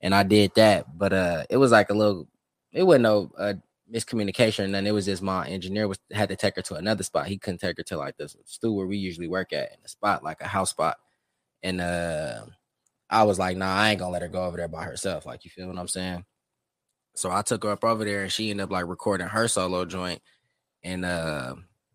[0.00, 0.98] and I did that.
[0.98, 2.28] But uh, it was like a little
[2.72, 3.54] it wasn't no uh,
[3.92, 4.64] miscommunication.
[4.64, 7.26] And then it was just my engineer was had to take her to another spot.
[7.26, 9.88] He couldn't take her to like the stew where we usually work at in a
[9.88, 10.96] spot like a house spot.
[11.62, 12.44] And uh,
[13.08, 15.24] I was like, nah, I ain't gonna let her go over there by herself.
[15.26, 16.24] Like, you feel what I'm saying?
[17.14, 19.84] So I took her up over there, and she ended up like recording her solo
[19.84, 20.20] joint.
[20.82, 21.54] And uh,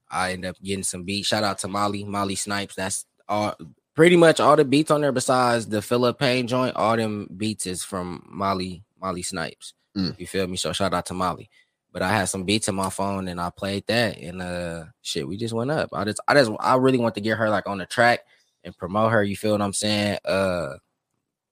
[0.09, 1.27] I ended up getting some beats.
[1.27, 2.75] Shout out to Molly, Molly Snipes.
[2.75, 3.55] That's all.
[3.95, 7.65] Pretty much all the beats on there, besides the Philip Payne joint, all them beats
[7.65, 9.73] is from Molly, Molly Snipes.
[9.97, 10.17] Mm.
[10.19, 10.57] You feel me?
[10.57, 11.49] So shout out to Molly.
[11.91, 15.27] But I had some beats in my phone and I played that and uh shit,
[15.27, 15.89] we just went up.
[15.91, 18.21] I just I just I really want to get her like on the track
[18.63, 19.23] and promote her.
[19.23, 20.19] You feel what I'm saying?
[20.23, 20.75] Uh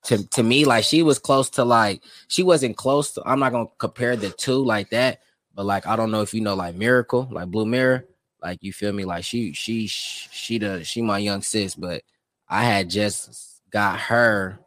[0.06, 3.24] to to me, like she was close to like she wasn't close to.
[3.26, 5.20] I'm not gonna compare the two like that,
[5.56, 8.06] but like I don't know if you know like Miracle, like Blue Mirror,
[8.42, 9.06] like you feel me?
[9.06, 12.04] Like she she she the she my young sis, but
[12.48, 14.60] I had just got her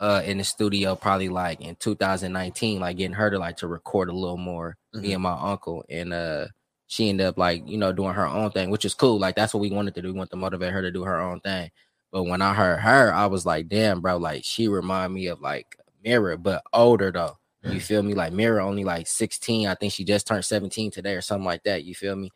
[0.00, 4.08] uh in the studio probably like in 2019, like getting her to like to record
[4.08, 5.14] a little more, me Mhm.
[5.14, 6.46] and my uncle, and uh
[6.86, 9.18] she ended up like you know doing her own thing, which is cool.
[9.18, 10.08] Like that's what we wanted to do.
[10.12, 11.70] We want to motivate her to do her own thing.
[12.12, 15.40] But when I heard her, I was like, damn, bro, like she remind me of
[15.40, 17.36] like Mirror, but older though.
[17.62, 18.14] You feel me?
[18.14, 19.68] Like Mirror only like 16.
[19.68, 21.84] I think she just turned 17 today or something like that.
[21.84, 22.30] You feel me?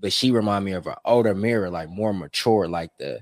[0.00, 3.20] But she remind me of an older Mirror, like more mature, like the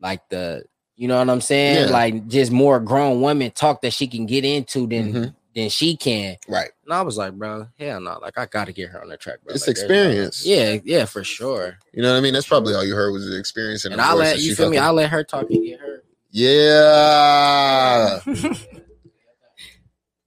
[0.00, 0.64] like the
[0.96, 1.88] you know what I'm saying?
[1.88, 1.92] Yeah.
[1.92, 5.34] Like just more grown women talk that she can get into than Mhm.
[5.54, 6.36] Than she can.
[6.48, 6.70] Right.
[6.84, 9.38] And I was like, bro, hell no, like I gotta get her on the track,
[9.44, 9.54] bro.
[9.54, 10.46] It's Like, there's no- experience.
[10.46, 11.76] yeah, yeah, for sure.
[11.92, 12.34] You know what I mean?
[12.34, 14.70] That's probably all you heard was the experience and, And I voice let you feel
[14.70, 14.78] me.
[14.78, 16.04] I let her talk and get her.
[16.30, 18.20] Yeah.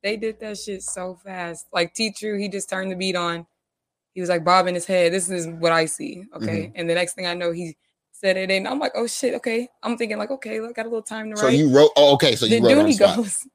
[0.03, 1.67] they did that shit so fast.
[1.71, 3.47] Like T True, he just turned the beat on.
[4.13, 5.13] He was like bobbing his head.
[5.13, 6.25] This is what I see.
[6.35, 6.65] Okay.
[6.67, 6.71] Mm-hmm.
[6.75, 7.75] And the next thing I know, he
[8.11, 9.67] said it and I'm like, oh shit, okay.
[9.81, 11.53] I'm thinking like, okay, look, got a little time to So write.
[11.53, 11.91] So you wrote.
[11.95, 12.35] Oh, okay.
[12.35, 13.17] So you then wrote on the Dooney spot.
[13.17, 13.47] goes,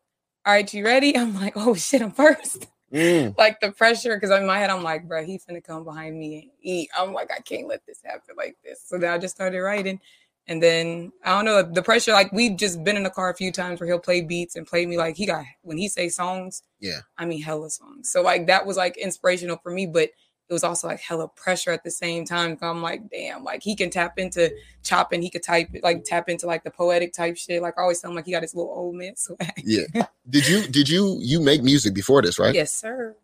[0.48, 1.14] All right, you ready?
[1.16, 2.68] I'm like, oh shit, I'm first.
[2.90, 3.36] Mm.
[3.38, 6.36] like the pressure, because in my head, I'm like, bro, he finna come behind me
[6.36, 6.88] and eat.
[6.98, 8.82] I'm like, I can't let this happen like this.
[8.86, 10.00] So then I just started writing.
[10.46, 12.12] And then I don't know the pressure.
[12.12, 14.66] Like we've just been in the car a few times where he'll play beats and
[14.66, 16.62] play me like he got when he say songs.
[16.80, 17.00] Yeah.
[17.18, 18.08] I mean hella songs.
[18.08, 20.08] So like that was like inspirational for me, but
[20.48, 22.56] it was also like hella pressure at the same time.
[22.62, 24.50] I'm like, damn, like he can tap into
[24.82, 27.60] chopping, he could type like tap into like the poetic type shit.
[27.60, 29.52] Like I always tell him like he got his little old man swag.
[29.64, 30.06] Yeah.
[30.28, 30.66] Did you?
[30.68, 31.18] Did you?
[31.20, 32.54] You make music before this, right?
[32.54, 33.14] Yes, sir.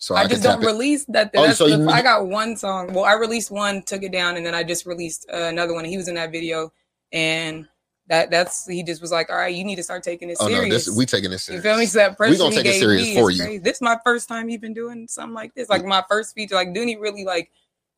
[0.00, 1.32] So I, I, just don't release that.
[1.34, 2.92] Oh, That's so the, I got one song.
[2.92, 5.84] Well, I released one, took it down, and then I just released uh, another one.
[5.84, 6.72] He was in that video,
[7.12, 7.66] and
[8.08, 10.48] that that's he just was like, "All right, you need to start taking it Oh
[10.48, 11.86] no, this we taking this you feel me?
[11.86, 13.42] So that pressure gonna take it serious for you.
[13.42, 13.58] crazy.
[13.58, 15.68] This is my first time even doing something like this.
[15.68, 16.54] Like my first feature.
[16.54, 17.50] Like Dooney really like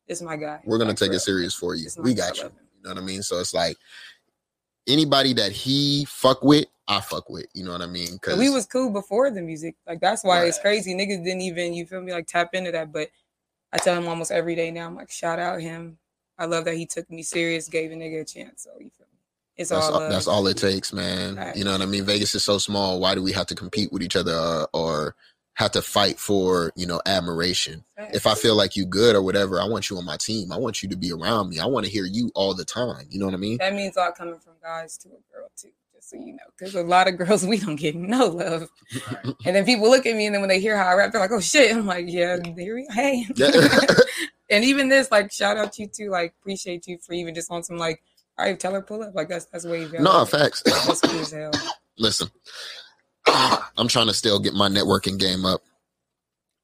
[0.07, 0.61] this is my guy.
[0.65, 1.89] We're gonna Like, take it serious for you.
[1.97, 2.43] We got you.
[2.43, 2.49] You
[2.83, 3.23] know what I mean?
[3.23, 3.77] So it's like
[4.87, 7.45] anybody that he fuck with, I fuck with.
[7.53, 8.13] You know what I mean?
[8.13, 9.75] Because we was cool before the music.
[9.87, 10.61] Like that's why it's Right.
[10.61, 10.93] crazy.
[10.93, 12.91] Niggas didn't even you feel me like tap into that.
[12.91, 13.09] But
[13.71, 14.87] I tell him almost every day now.
[14.87, 15.97] I'm like, shout out him.
[16.37, 18.63] I love that he took me serious, gave a nigga a chance.
[18.63, 19.10] So you feel me?
[19.57, 21.35] It's That's all all, that's all it takes, man.
[21.35, 21.55] Right.
[21.55, 22.05] You know what I mean?
[22.05, 22.99] Vegas is so small.
[22.99, 25.15] Why do we have to compete with each other or, or
[25.55, 27.83] have to fight for you know admiration?
[28.13, 30.51] If I feel like you good or whatever, I want you on my team.
[30.51, 31.59] I want you to be around me.
[31.59, 33.05] I want to hear you all the time.
[33.09, 33.57] You know what I mean?
[33.57, 35.69] that means all coming from guys to a girl too.
[35.93, 38.69] Just so you know, because a lot of girls we don't get no love,
[39.45, 41.21] and then people look at me and then when they hear how I rap, they're
[41.21, 43.51] like, "Oh shit!" I'm like, "Yeah, we hey." Yeah.
[44.49, 46.09] and even this, like, shout out to you too.
[46.09, 48.01] Like, appreciate you for even just on some like,
[48.37, 49.13] all right, tell her pull up.
[49.13, 49.97] Like that's that's wavy.
[49.97, 50.29] I no, it.
[50.29, 50.63] facts.
[50.63, 51.51] That's cool as hell.
[51.97, 52.29] Listen,
[53.27, 55.61] I'm trying to still get my networking game up,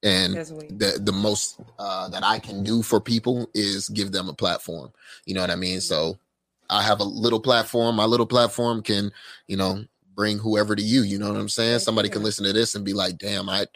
[0.03, 4.33] and the the most uh, that I can do for people is give them a
[4.33, 4.91] platform.
[5.25, 5.81] You know what I mean?
[5.81, 6.17] So
[6.69, 7.95] I have a little platform.
[7.95, 9.11] My little platform can,
[9.47, 9.83] you know,
[10.15, 11.03] bring whoever to you.
[11.03, 11.79] You know what I'm saying?
[11.79, 13.67] Somebody can listen to this and be like, "Damn, I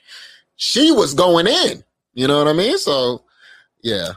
[0.56, 2.78] she was going in." You know what I mean?
[2.78, 3.24] So
[3.82, 4.14] yeah,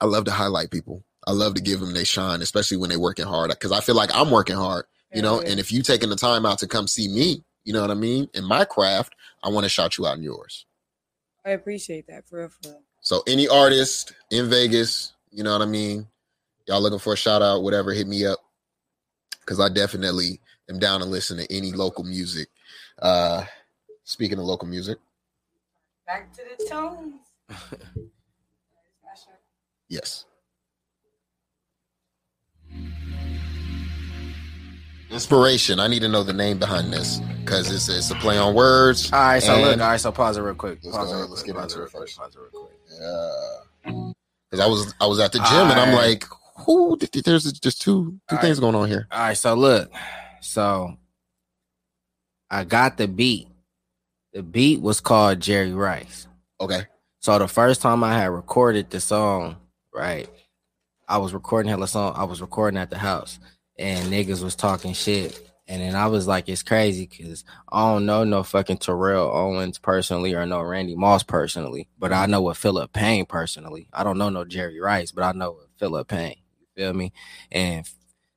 [0.00, 1.02] I love to highlight people.
[1.26, 3.50] I love to give them they shine, especially when they're working hard.
[3.50, 4.86] Because I feel like I'm working hard.
[5.14, 5.50] You know, yeah.
[5.50, 7.94] and if you taking the time out to come see me, you know what I
[7.94, 10.64] mean, in my craft, I want to shout you out in yours.
[11.44, 12.82] I appreciate that for real, for real.
[13.00, 16.06] So any artist in Vegas, you know what I mean?
[16.66, 18.38] Y'all looking for a shout out, whatever, hit me up.
[19.44, 22.48] Cause I definitely am down to listen to any local music.
[23.00, 23.44] Uh
[24.04, 24.98] speaking of local music,
[26.06, 27.14] Back to the tones.
[29.88, 30.26] yes.
[35.12, 35.78] Inspiration.
[35.78, 39.12] I need to know the name behind this because it's, it's a play on words.
[39.12, 40.78] All right, so look, all right, so pause it real quick.
[40.82, 42.18] Let's Pause go it real let's quick, get into it it real quick, first.
[42.18, 42.72] pause it real quick.
[43.94, 44.12] Yeah.
[44.50, 46.08] Because I was I was at the gym and I'm Alright.
[46.22, 46.24] like,
[46.66, 46.96] who?
[46.96, 48.42] There's just two two Alright.
[48.44, 49.06] things going on here.
[49.10, 49.90] All right, so look,
[50.40, 50.96] so
[52.50, 53.48] I got the beat.
[54.32, 56.26] The beat was called Jerry Rice.
[56.60, 56.86] Okay.
[57.20, 59.56] So the first time I had recorded the song,
[59.94, 60.28] right,
[61.06, 62.14] I was recording hella song.
[62.16, 63.38] I was recording at the house,
[63.82, 65.38] and niggas was talking shit.
[65.66, 69.78] And then I was like, it's crazy because I don't know no fucking Terrell Owens
[69.78, 73.88] personally or no Randy Moss personally, but I know what Philip Payne personally.
[73.92, 76.36] I don't know no Jerry Rice, but I know what Philip Payne.
[76.60, 77.12] You feel me?
[77.50, 77.88] And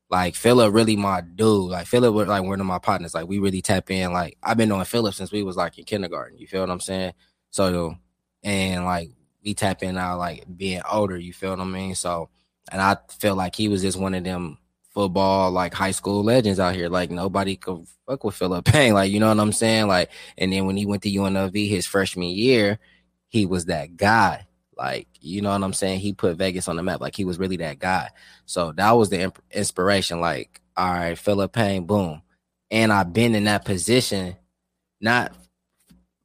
[0.09, 1.71] like Philip really my dude.
[1.71, 3.13] Like Philip was like one of my partners.
[3.13, 4.13] Like we really tap in.
[4.13, 6.37] Like I've been knowing Philip since we was like in kindergarten.
[6.37, 7.13] You feel what I'm saying?
[7.49, 7.97] So
[8.43, 9.11] and like
[9.43, 11.95] we tap in now like being older, you feel what I mean?
[11.95, 12.29] So
[12.71, 14.57] and I feel like he was just one of them
[14.95, 16.89] football like high school legends out here.
[16.89, 18.93] Like nobody could fuck with Philip Payne.
[18.93, 19.87] Like you know what I'm saying?
[19.87, 22.79] Like and then when he went to UNLV his freshman year,
[23.27, 24.47] he was that guy.
[24.75, 25.99] Like you know what I'm saying?
[25.99, 27.01] He put Vegas on the map.
[27.01, 28.09] Like he was really that guy.
[28.45, 30.21] So that was the imp- inspiration.
[30.21, 32.21] Like all right, Philip Payne, boom.
[32.71, 34.35] And I've been in that position,
[34.99, 35.33] not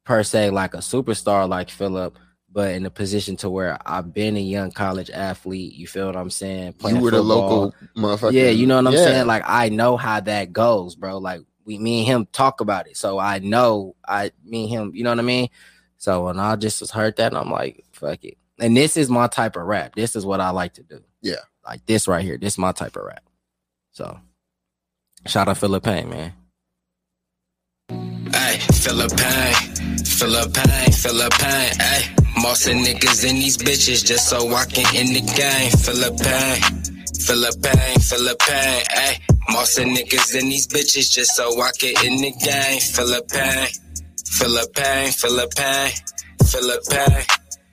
[0.05, 2.17] per se like a superstar like Philip,
[2.51, 5.73] but in a position to where I've been a young college athlete.
[5.73, 6.75] You feel what I'm saying?
[6.85, 8.33] You were the local motherfucker.
[8.33, 9.03] Yeah, you know what I'm Yeah.
[9.05, 9.27] saying?
[9.27, 11.17] Like I know how that goes, bro.
[11.17, 12.97] Like we me and him talk about it.
[12.97, 15.49] So I know I me and him, you know what I mean?
[15.97, 18.37] So when I just was heard that, I'm like, fuck it.
[18.59, 19.95] And this is my type of rap.
[19.95, 21.01] This is what I like to do.
[21.21, 21.35] Yeah.
[21.65, 22.37] Like this right here.
[22.37, 23.23] This is my type of rap.
[23.91, 24.19] So
[25.25, 26.33] shout out Philip Payne, man.
[28.33, 32.15] Ay, Philip Payne, Philippine, Philip Payne, ay.
[32.35, 35.71] Mossing niggas in these bitches just so I can in the game.
[35.71, 36.61] Feel the pain,
[37.19, 39.19] feel the pain, feel the pain, ay.
[39.49, 42.51] Mossing niggas in these bitches just so I can in the game.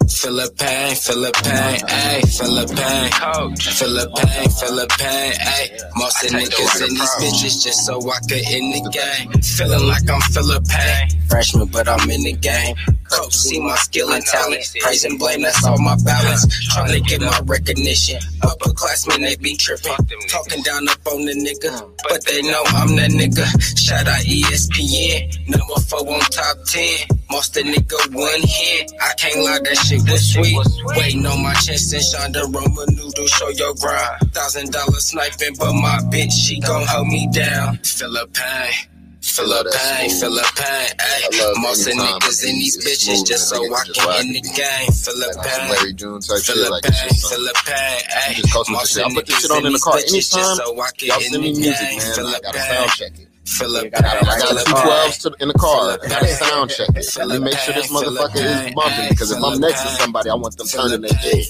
[0.09, 2.25] Philip Payne, Philippine, Philip Payne, Philippine.
[2.25, 5.81] Philippine, Philippine, ayy, Philip Payne, coach, Philip Payne, Philippine, ayy.
[5.97, 9.33] Most of niggas in these bitches just so I could in the game.
[9.43, 12.75] Feeling like I'm Philip Payne, freshman, but I'm in the game.
[13.11, 16.47] Coach, see my skill and talent, praise and blame, that's all my balance.
[16.73, 19.93] Trying to get my recognition, upperclassmen, they be tripping.
[20.29, 23.45] Talking down up on the nigga, but they know I'm that nigga.
[23.79, 27.18] Shout out ESPN, number four on top 10.
[27.31, 30.57] Most the nigga one hit, I can't lie, that shit was sweet.
[30.97, 34.33] Waiting on my chest and Shonda Roma noodle, show your grind.
[34.33, 37.77] Thousand dollar sniping, but my bitch, she gon' hold me down.
[37.79, 38.89] Philip Payne.
[39.21, 41.39] Philippine, Philip Payne, ayy.
[41.39, 44.87] love Most of niggas in these bitches just so I can in the game.
[44.87, 45.71] Like some Philip Payne.
[45.71, 46.57] Larry June type shit.
[46.71, 48.37] Like Philip Payne, it's just, um, Philip Payne, you ayy.
[48.37, 50.81] just coast with the Most of I put this niggas in these bitches just so
[50.81, 51.99] I can in the game.
[51.99, 52.27] man.
[52.27, 54.03] I gotta Philip Payne.
[54.03, 55.99] sound check I got two twelves to in the car.
[56.03, 56.89] I got a sound check.
[57.27, 59.09] Let me make sure this motherfucker is bumping.
[59.09, 61.45] Because if I'm next to somebody, I want them turning their head.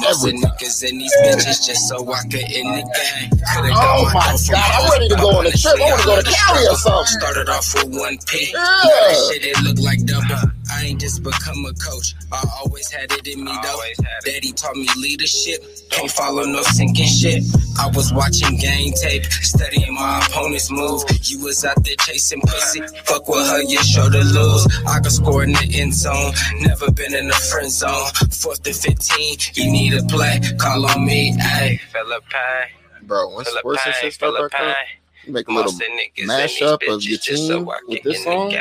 [0.00, 3.30] Most of niggas in these bitches just so I could in the game.
[3.74, 5.74] Oh my God, I'm ready to go on a trip.
[5.74, 7.20] I wanna go to love the Cali or something.
[7.20, 8.50] Started off with one P.
[8.52, 9.14] Yeah.
[9.30, 10.57] Shit it looked like double.
[10.70, 12.14] I ain't just become a coach.
[12.32, 13.80] I always had it in me though.
[14.24, 15.64] Daddy taught me leadership.
[15.90, 17.44] Can't follow no sinking shit.
[17.78, 21.02] I was watching game tape, studying my opponent's move.
[21.22, 22.80] You was out there chasing pussy.
[23.04, 24.66] Fuck with her, you sure to lose.
[24.86, 26.32] I could score in the end zone.
[26.60, 28.06] Never been in the friend zone.
[28.30, 30.40] Fourth and 15, you need a play.
[30.58, 31.80] Call on me, ayy.
[31.92, 34.76] Philip Payne, Bro, once worse and shit start back up,
[35.24, 38.52] you make a little mashup of your team with this song.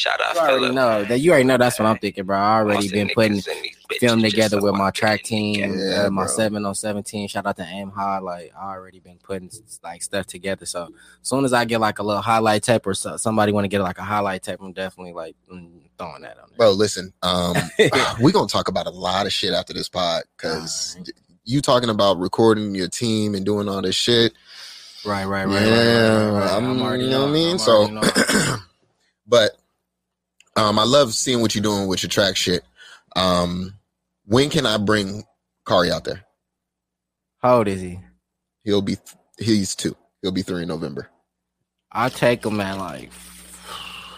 [0.00, 0.74] Shout out You already Philip.
[0.74, 2.38] know that you already know that's what I'm thinking, bro.
[2.38, 5.78] I already Most been putting in these bitches film together with my track team, game.
[5.78, 7.28] Yeah, uh, my seven on seventeen.
[7.28, 8.18] Shout out to Aim High.
[8.20, 9.50] Like I already been putting
[9.84, 10.64] like stuff together.
[10.64, 13.64] So as soon as I get like a little highlight tape or so, somebody want
[13.64, 16.56] to get like a highlight tape, I'm definitely like mm, throwing that on there.
[16.56, 17.54] Bro, listen, um,
[18.20, 20.96] we're gonna talk about a lot of shit after this pod because
[21.44, 24.32] you talking about recording your team and doing all this shit.
[25.04, 25.62] Right, right, right.
[25.62, 26.52] yeah, right, right, right.
[26.52, 27.58] I'm, I'm already you know what I mean.
[27.58, 28.00] So,
[29.26, 29.59] but
[30.60, 32.62] um, I love seeing what you're doing with your track shit.
[33.16, 33.74] Um,
[34.26, 35.24] when can I bring
[35.66, 36.24] Kari out there?
[37.38, 37.98] how old is he?
[38.64, 38.98] He'll be
[39.38, 39.96] he's two.
[40.20, 41.08] He'll be three in November.
[41.90, 43.10] I'll take him at like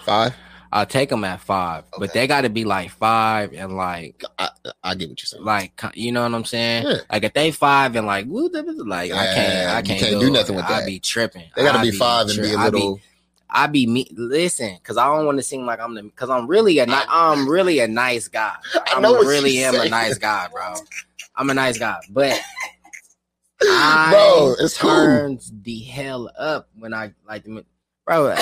[0.05, 0.35] Five.
[0.73, 4.49] I'll take him at five, but they got to be like five and like I,
[4.83, 5.45] I get what you're saying.
[5.45, 6.87] like you know what I'm saying.
[6.87, 6.97] Yeah.
[7.11, 10.31] Like if they five and like woo, like I can't I can't, can't do, do
[10.31, 10.83] nothing with that.
[10.83, 11.45] I be tripping.
[11.55, 13.01] They got to I be five and be a little.
[13.53, 14.09] I be me.
[14.13, 16.03] Listen, because I don't want to seem like I'm the.
[16.03, 16.87] Because I'm really a.
[16.87, 18.57] ni- I'm really a nice guy.
[18.75, 20.75] I I'm really am a nice guy, bro.
[21.37, 22.41] I'm a nice guy, but
[23.63, 24.91] I Bro, it's cool.
[24.91, 27.45] turns the hell up when I like
[28.05, 28.37] bro.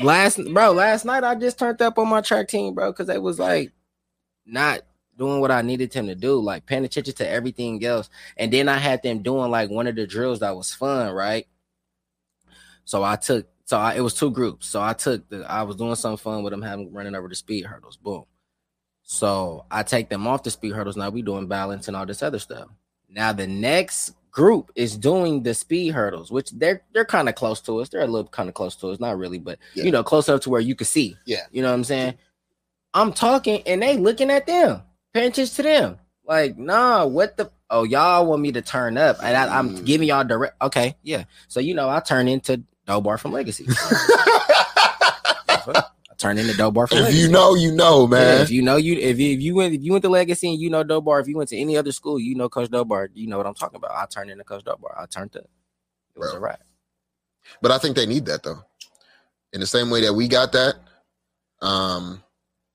[0.00, 3.18] last bro, last night I just turned up on my track team, bro, because they
[3.18, 3.72] was like
[4.46, 4.80] not
[5.16, 8.10] doing what I needed them to do, like paying attention to everything else.
[8.36, 11.46] And then I had them doing like one of the drills that was fun, right?
[12.84, 14.66] So I took so I, it was two groups.
[14.68, 17.34] So I took the I was doing something fun with them having running over the
[17.34, 17.96] speed hurdles.
[17.96, 18.24] Boom.
[19.02, 20.96] So I take them off the speed hurdles.
[20.96, 22.68] Now we doing balance and all this other stuff.
[23.08, 27.60] Now the next group is doing the speed hurdles, which they're they're kind of close
[27.62, 27.88] to us.
[27.90, 29.84] They're a little kind of close to us, not really, but Yeah.
[29.84, 31.16] you know, close enough to where you can see.
[31.26, 31.42] Yeah.
[31.52, 32.14] You know what I'm saying?
[32.94, 35.98] I'm talking and they looking at them, paying attention to them.
[36.26, 39.18] Like, nah, what the oh, y'all want me to turn up.
[39.22, 39.84] And I, I'm Mm.
[39.84, 41.24] giving y'all direct okay, yeah.
[41.48, 43.66] So you know, I turn into Dobar from Legacy.
[45.48, 45.82] I
[46.18, 47.18] turn into Dobar bar for If Legacy.
[47.22, 48.40] you know, you know, Yeah, man.
[48.42, 50.60] if you know you if you, if you went if you went to Legacy and
[50.60, 53.10] you know Dobar, if you went to any other school, you know Coach Dobar.
[53.14, 53.92] You know what I'm talking about.
[53.92, 54.96] I turned into Coach Dobar.
[54.98, 55.44] I turned up.
[56.14, 56.38] It was Bro.
[56.38, 56.60] a wrap.
[57.60, 58.62] But I think they need that though.
[59.52, 60.74] In the same way that we got that,
[61.62, 62.22] um,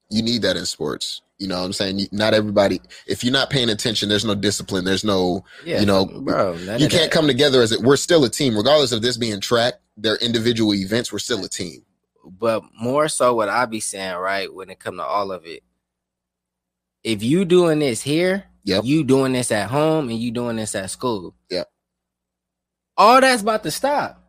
[0.09, 1.21] you need that in sports.
[1.37, 1.99] You know what I'm saying?
[1.99, 5.85] You- Not everybody, if you're not paying attention, there's no discipline, there's no, Yeah, You
[5.85, 7.11] know, bro, you can't that.
[7.11, 7.81] come together as it.
[7.81, 11.49] We're still a team, regardless of this being track, their individual events, we're still a
[11.49, 11.83] team.
[12.31, 15.63] but more so what I be saying, right, when it come to all of it.
[17.03, 18.83] If you doing this here, Yep.
[18.83, 21.33] you doing this at home and you doing this at school.
[21.49, 21.67] Yep.
[22.97, 24.21] All that's about to stop.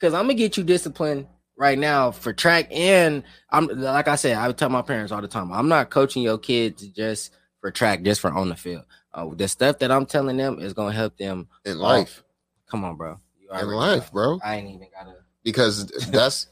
[0.00, 1.26] Cause I'm gonna get you disciplined
[1.58, 5.20] right now for track and I'm like I said, I would tell my parents all
[5.20, 8.84] the time, I'm not coaching your kids just for track, just for on the field.
[9.12, 11.48] Uh, the stuff that I'm telling them is gonna help them.
[11.64, 12.22] In life,
[12.70, 13.18] Come on, bro.
[13.40, 14.12] You in life, know.
[14.12, 15.16] bro, I ain't even gotta.
[15.42, 16.46] because that's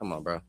[0.00, 0.40] Come on, bro.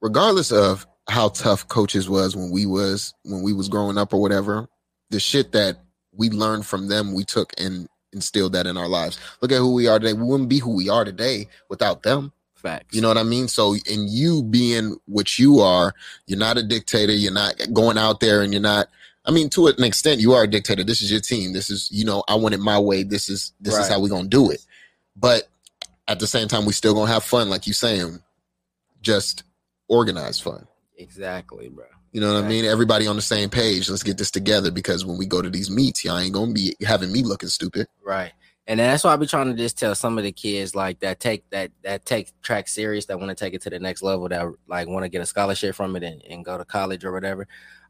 [0.00, 4.20] regardless of how tough coaches was when we was when we was growing up or
[4.20, 4.66] whatever
[5.10, 5.78] the shit that
[6.12, 9.72] we learned from them we took and instilled that in our lives look at who
[9.72, 12.32] we are today we wouldn't be who we are today without them
[12.66, 12.94] Facts.
[12.94, 15.94] you know what i mean so in you being what you are
[16.26, 18.88] you're not a dictator you're not going out there and you're not
[19.24, 21.88] i mean to an extent you are a dictator this is your team this is
[21.90, 24.50] you know i want it my way this is this is how we're gonna do
[24.50, 24.64] it
[25.16, 25.48] but
[26.08, 28.20] at the same time we still gonna have fun like you saying
[29.00, 29.44] just
[29.88, 30.66] organized fun
[30.98, 31.84] Exactly, bro.
[32.12, 32.64] you know what I mean?
[32.64, 33.90] Everybody on the same page.
[33.90, 36.74] Let's get this together because when we go to these meets, y'all ain't gonna be
[36.82, 37.86] having me looking stupid.
[38.02, 38.32] Right.
[38.68, 41.20] And that's why I be trying to just tell some of the kids like that
[41.20, 44.28] take that that take track serious that want to take it to the next level
[44.28, 47.12] that like want to get a scholarship from it and, and go to college or
[47.12, 47.46] whatever.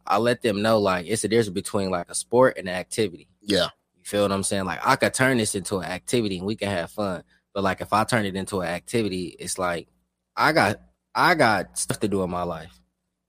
[0.07, 3.29] I let them know like it's a difference between like a sport and an activity.
[3.41, 4.67] Yeah, You feel what I'm saying?
[4.67, 7.25] Like I could turn this into an activity and we can have fun.
[7.55, 9.89] But like if I turn it into an activity, it's like
[10.37, 10.81] I got
[11.15, 12.79] I got stuff to do in my life.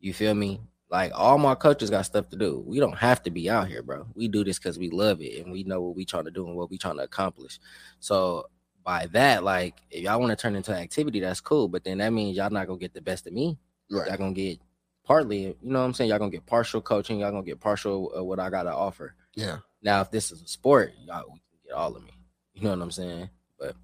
[0.01, 0.59] You feel me?
[0.89, 2.63] Like all my coaches got stuff to do.
[2.65, 4.07] We don't have to be out here, bro.
[4.15, 6.47] We do this because we love it and we know what we trying to do
[6.47, 7.59] and what we trying to accomplish.
[7.99, 8.47] So
[8.83, 11.67] by that, like if y'all want to turn into an activity, that's cool.
[11.67, 13.57] But then that means y'all not gonna get the best of me.
[13.91, 14.07] right.
[14.07, 14.59] Y'all gonna get
[15.03, 16.09] partly, you know what I'm saying?
[16.09, 17.19] Y'all gonna get partial coaching.
[17.19, 19.13] Y'all gonna get partial uh, what I got to offer.
[19.35, 22.11] Yeah, Now, if this is a sport, y'all we can get all of me.
[22.53, 23.29] You know what I'm saying?
[23.59, 23.75] But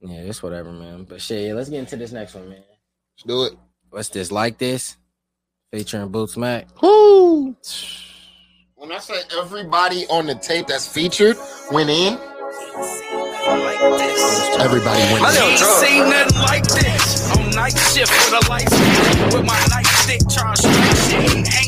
[0.00, 1.04] yeah, it's whatever, man.
[1.04, 2.62] But shit, yeah, let's get into this next one, man.
[2.62, 3.54] let's do it.
[3.90, 4.30] What's this?
[4.30, 4.96] Like this?
[5.72, 6.66] Featuring Boots Mac.
[6.82, 7.54] Woo!
[8.74, 11.36] When I say everybody on the tape that's featured
[11.70, 12.14] went in,
[14.58, 15.42] everybody went I in.
[15.46, 17.30] ain't seen nothing like this.
[17.36, 18.68] On night shift with a light
[19.32, 20.56] with my nightstick trying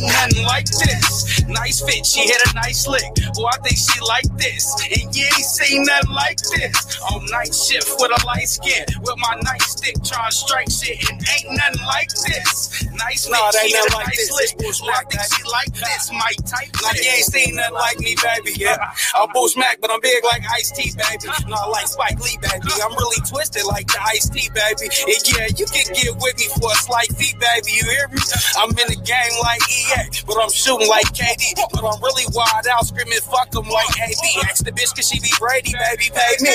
[0.03, 1.45] nothing like this.
[1.49, 3.03] Nice fit, she hit a nice lick.
[3.37, 4.65] Well, I think she like this.
[4.91, 6.75] And you ain't seen nothing like this.
[7.13, 10.99] On night shift with a light skin, with my nightstick trying to strike shit.
[11.11, 12.85] And ain't nothing like this.
[12.93, 14.33] Nice fit, Nah, she hit a like nice this.
[14.33, 14.59] lick.
[14.59, 16.11] This I think she like this.
[16.13, 16.71] My type.
[16.83, 18.53] Nah, you ain't seen nothing like me, baby.
[18.59, 18.77] Yeah,
[19.17, 21.29] I'm Boots Mac, but I'm big like Ice T, baby.
[21.49, 22.69] Not like Spike Lee, baby.
[22.83, 24.87] I'm really twisted like the Ice T, baby.
[24.93, 27.73] And yeah, you can get with me for a slight fee, baby.
[27.73, 28.21] You hear me?
[28.59, 29.92] I'm in the game like EA,
[30.27, 31.55] but I'm shooting like KD.
[31.73, 34.25] But I'm really wild out, screaming fuck 'em like AB.
[34.49, 36.11] Ask the bitch, cause she be Brady, baby.
[36.15, 36.55] Pay me.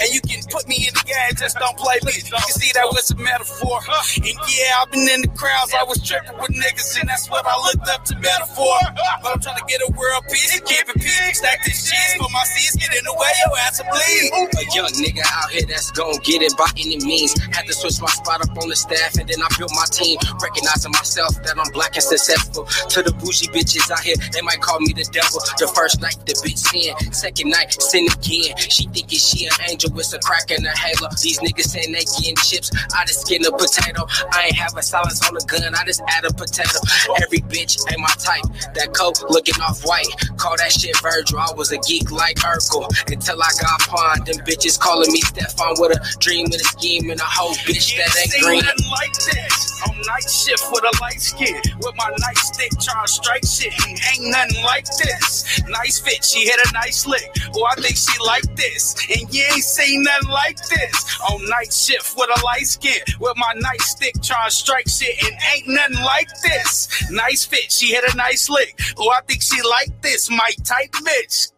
[0.00, 2.12] And you can put me in the game, just don't play me.
[2.16, 3.80] You see that was a metaphor.
[4.16, 7.46] And yeah, I've been in the crowds, I was tripping with niggas, and that's what
[7.46, 8.78] I looked up to metaphor.
[9.22, 12.28] But I'm trying to get a world peace, keep it peace, stack this shit for
[12.30, 14.30] my seeds, get in the way, your ass will bleed.
[14.60, 17.32] A young nigga out here that's gon' get it by any means.
[17.54, 20.18] Had to switch my spot up on the staff and then I built my team.
[20.42, 22.59] Recognizing myself that I'm black and successful.
[22.66, 25.40] To the bougie bitches out here, they might call me the devil.
[25.58, 26.94] The first night, the bitch sin.
[27.12, 28.56] Second night, sin again.
[28.58, 31.08] She thinking she an angel with a crack in her halo.
[31.20, 32.70] These niggas saying they getting chips.
[32.96, 34.06] I just skin a potato.
[34.32, 35.74] I ain't have a silence on the gun.
[35.74, 36.78] I just add a potato.
[37.22, 38.44] Every bitch ain't my type.
[38.74, 40.08] That coke looking off white.
[40.36, 41.38] Call that shit Virgil.
[41.38, 44.26] I was a geek like Urkel until I got pawned.
[44.26, 47.96] Them bitches calling me Stefan with a dream and a scheme and a whole bitch
[47.96, 48.62] that ain't green.
[48.90, 49.82] like this.
[49.88, 53.72] On night shift with a light skin, with my nightstick trying to strike shit.
[53.88, 55.62] Ain't nothing like this.
[55.68, 57.30] Nice fit, she hit a nice lick.
[57.54, 58.94] Oh, I think she like this.
[59.10, 61.20] And you ain't seen nothing like this.
[61.30, 65.22] On night shift with a light skin, with my nightstick trying to strike shit.
[65.22, 67.10] And ain't nothing like this.
[67.10, 68.78] Nice fit, she hit a nice lick.
[68.98, 70.30] Oh, I think she like this.
[70.30, 71.52] My type bitch.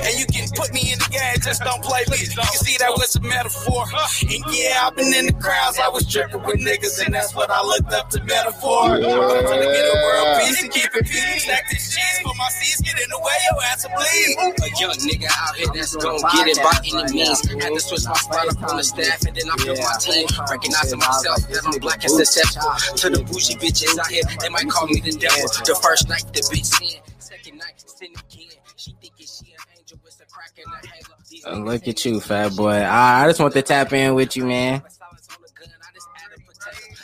[0.03, 2.17] And you can put me in the game, just don't play me.
[2.23, 3.85] You can see that was a metaphor.
[4.23, 7.49] And yeah, I've been in the crowds, I was tripping with niggas, and that's what
[7.51, 8.95] I looked up to metaphor.
[8.95, 11.43] I'm trying to get a world peace and keep it peace.
[11.43, 14.55] Stack this cheese for my seeds, get in the way, your ass will bleed.
[14.63, 17.41] A young nigga out here that's gon' get it by any means.
[17.61, 20.27] Had to switch my spot up on the staff and then I built my team.
[20.49, 22.71] Recognizing myself that I'm black and successful.
[22.97, 25.41] To the bougie bitches out here, they might call me the devil.
[25.65, 28.47] The first night the bitch sin, second night sin again.
[28.75, 31.61] She thinking she an angel with a crack in her halo.
[31.61, 32.71] Uh, Look at you, fat boy.
[32.71, 34.81] I, I just want to tap in with you, man.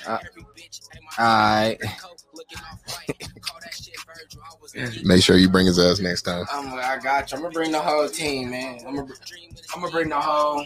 [0.07, 0.20] Uh,
[1.20, 1.82] Alright.
[5.03, 6.45] Make sure you bring his ass next time.
[6.51, 7.38] I'm, I got you.
[7.38, 8.80] I'm gonna bring the whole team, man.
[8.88, 9.13] I'm gonna,
[9.74, 10.65] I'm gonna bring the whole.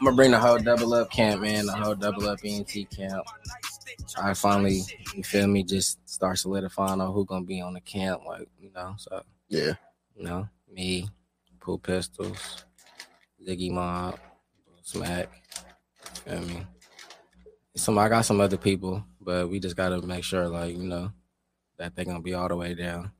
[0.00, 1.66] I'm gonna bring the whole double up camp, man.
[1.66, 3.22] The whole double up ENT camp.
[4.20, 4.80] I finally,
[5.14, 8.70] you feel me, just start solidifying on who gonna be on the camp, like you
[8.74, 8.94] know.
[8.96, 9.74] So Yeah.
[10.16, 11.10] you know, me,
[11.60, 12.64] Pool Pistols,
[13.46, 14.18] Ziggy Mob,
[14.82, 15.28] Smack.
[16.26, 16.66] You feel me?
[17.76, 21.12] Some I got some other people, but we just gotta make sure, like you know,
[21.76, 23.12] that they gonna be all the way down.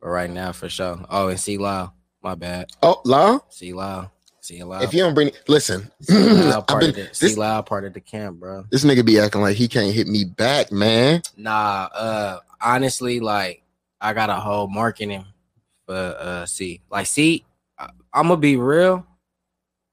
[0.00, 0.98] But right now, for sure.
[1.08, 2.70] Oh, and C Lau, my bad.
[2.82, 3.38] Oh, Law.
[3.50, 4.10] C Lau,
[4.44, 4.82] C Lau.
[4.82, 7.62] If you don't bring, listen, C Lau I've part been of the this, C Lau
[7.62, 8.66] part of the camp, bro.
[8.68, 11.22] this nigga be acting like he can't hit me back, man.
[11.34, 13.62] Nah, uh, honestly, like
[14.02, 15.24] I got a whole marketing
[15.86, 16.82] for uh C.
[16.90, 17.46] Like C,
[17.78, 19.06] I, I'm gonna be real.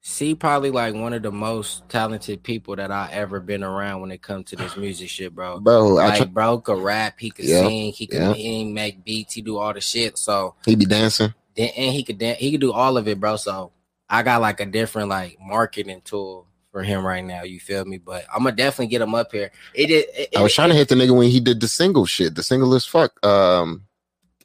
[0.01, 4.11] C probably like one of the most talented people that I ever been around when
[4.11, 5.61] it comes to this music shit, bro.
[5.61, 9.33] Bro, I Like, try, bro could rap, he could sing, he could he make beats,
[9.33, 10.17] he do all the shit.
[10.17, 11.33] So he be dancing.
[11.55, 13.37] and he could dan- he could do all of it, bro.
[13.37, 13.71] So
[14.11, 17.43] I got like a different like marketing tool for him right now.
[17.43, 17.97] You feel me?
[17.97, 19.51] But I'm gonna definitely get him up here.
[19.73, 20.05] It is.
[20.15, 22.43] It, I was trying to hit the nigga when he did the single shit, the
[22.43, 23.25] single as fuck.
[23.25, 23.87] Um,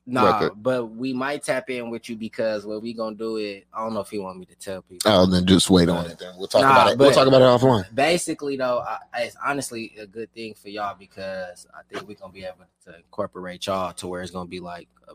[0.08, 0.62] Nah, record.
[0.62, 3.66] but we might tap in with you because what we gonna do it.
[3.74, 5.10] I don't know if you want me to tell people.
[5.12, 6.16] oh, then just wait on it.
[6.20, 6.98] Then we'll talk Nah, about it.
[6.98, 7.92] We'll talk about it offline.
[7.92, 12.32] Basically, though, I, it's honestly a good thing for y'all because I think we're gonna
[12.32, 15.14] be able to incorporate y'all to where it's gonna be like a,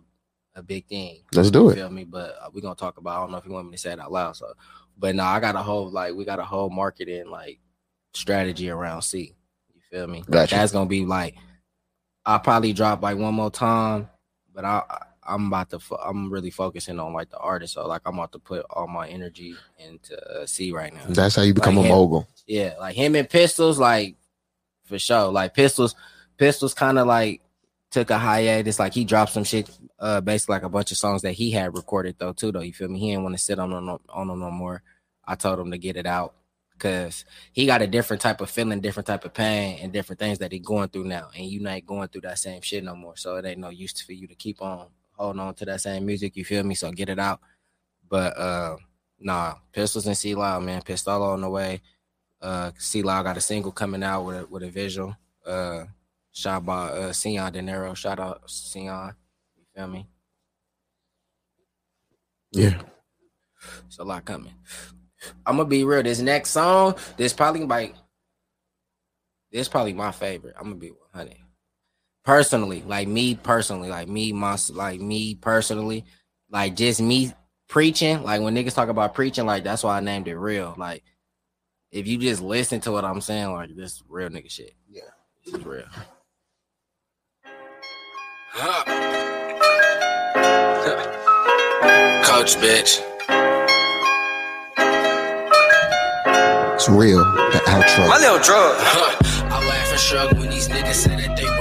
[0.56, 1.22] a big thing.
[1.34, 1.76] Let's do You it.
[1.76, 2.04] feel me?
[2.04, 3.18] But uh, we're gonna talk about.
[3.18, 4.36] I don't know if you want me to say it out loud.
[4.36, 4.54] So,
[4.98, 7.60] but no, I got a whole like we got a whole marketing like
[8.14, 9.34] strategy around C.
[9.74, 10.24] You feel me?
[10.30, 10.56] Gotcha.
[10.56, 11.36] That's gonna be like
[12.26, 14.10] I'll probably drop like one more time,
[14.54, 14.82] but I.
[14.90, 15.80] I I'm about to.
[15.80, 18.88] fo- I'm really focusing on like the artist, so like I'm about to put all
[18.88, 21.02] my energy into uh, C right now.
[21.10, 21.96] That's how you become Like a him.
[21.96, 22.28] mogul.
[22.48, 24.16] Yeah, like him and Pistols, like
[24.86, 25.28] for sure.
[25.32, 25.94] Like Pistols,
[26.38, 27.40] Pistols kind of like
[27.92, 28.80] took a hiatus.
[28.80, 29.70] Like he dropped some shit,
[30.02, 32.52] uh, basically like a bunch of songs that he had recorded though too.
[32.52, 33.00] Though you feel me?
[33.00, 34.82] He didn't want to sit on them on them no more.
[35.24, 36.34] I told him to get it out
[36.74, 37.24] because
[37.54, 40.52] he got a different type of feeling, different type of pain, and different things that
[40.52, 41.30] he going through now.
[41.38, 43.16] And you not going through that same shit no more.
[43.16, 46.08] So it ain't no use for you to keep on holding on to that same
[46.08, 46.36] music.
[46.36, 46.74] You feel me?
[46.74, 47.40] So get it out.
[48.10, 48.78] But uh,
[49.20, 51.82] nah, Pistols and C Loud, man, Pistol on the way.
[52.42, 55.16] Uh, C Loud got a single coming out with a, with a visual.
[55.46, 55.86] Uh,
[56.32, 57.96] shot by uh Sion De Niro.
[57.96, 59.14] Shout out Sion.
[59.76, 60.08] You feel me?
[62.52, 62.82] Yeah.
[63.88, 64.54] It's a lot coming.
[65.46, 66.04] I'm gonna be real.
[66.04, 67.96] This next song, this probably like
[69.52, 70.56] this probably my favorite.
[70.58, 71.36] I'm gonna be 100.
[72.24, 76.06] Personally, like me personally, like me, my like me personally,
[76.50, 77.34] like just me
[77.68, 78.24] preaching.
[78.24, 80.76] Like when niggas talk about preaching, like that's why I named it real.
[80.78, 81.04] Like
[81.92, 84.74] if you just listen to what I'm saying, like this real nigga shit.
[84.90, 85.02] Yeah.
[85.46, 85.86] This is real.
[92.42, 93.00] Coach, bitch.
[96.74, 97.20] It's real.
[97.20, 98.10] The outro.
[98.10, 98.78] My little drug.
[98.82, 101.61] I laugh and shrug when these niggas say that they real.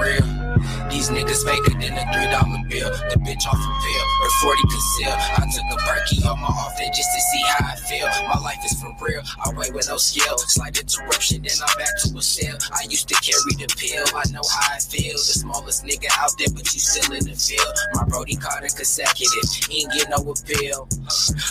[0.91, 2.91] These niggas faker than a three dollar bill.
[3.11, 5.15] The bitch off a pill or 40 conceal.
[5.39, 8.09] I took a perky on my off day just to see how I feel.
[8.27, 9.23] My life is for real.
[9.45, 10.39] I wait with no skill.
[10.39, 12.59] Slight interruption, then I'm back to a cell.
[12.73, 14.05] I used to carry the pill.
[14.15, 15.15] I know how I feel.
[15.15, 17.75] The smallest nigga out there, but you still in the field.
[17.95, 19.47] My Brody caught it consecutive.
[19.69, 20.89] He ain't get no appeal.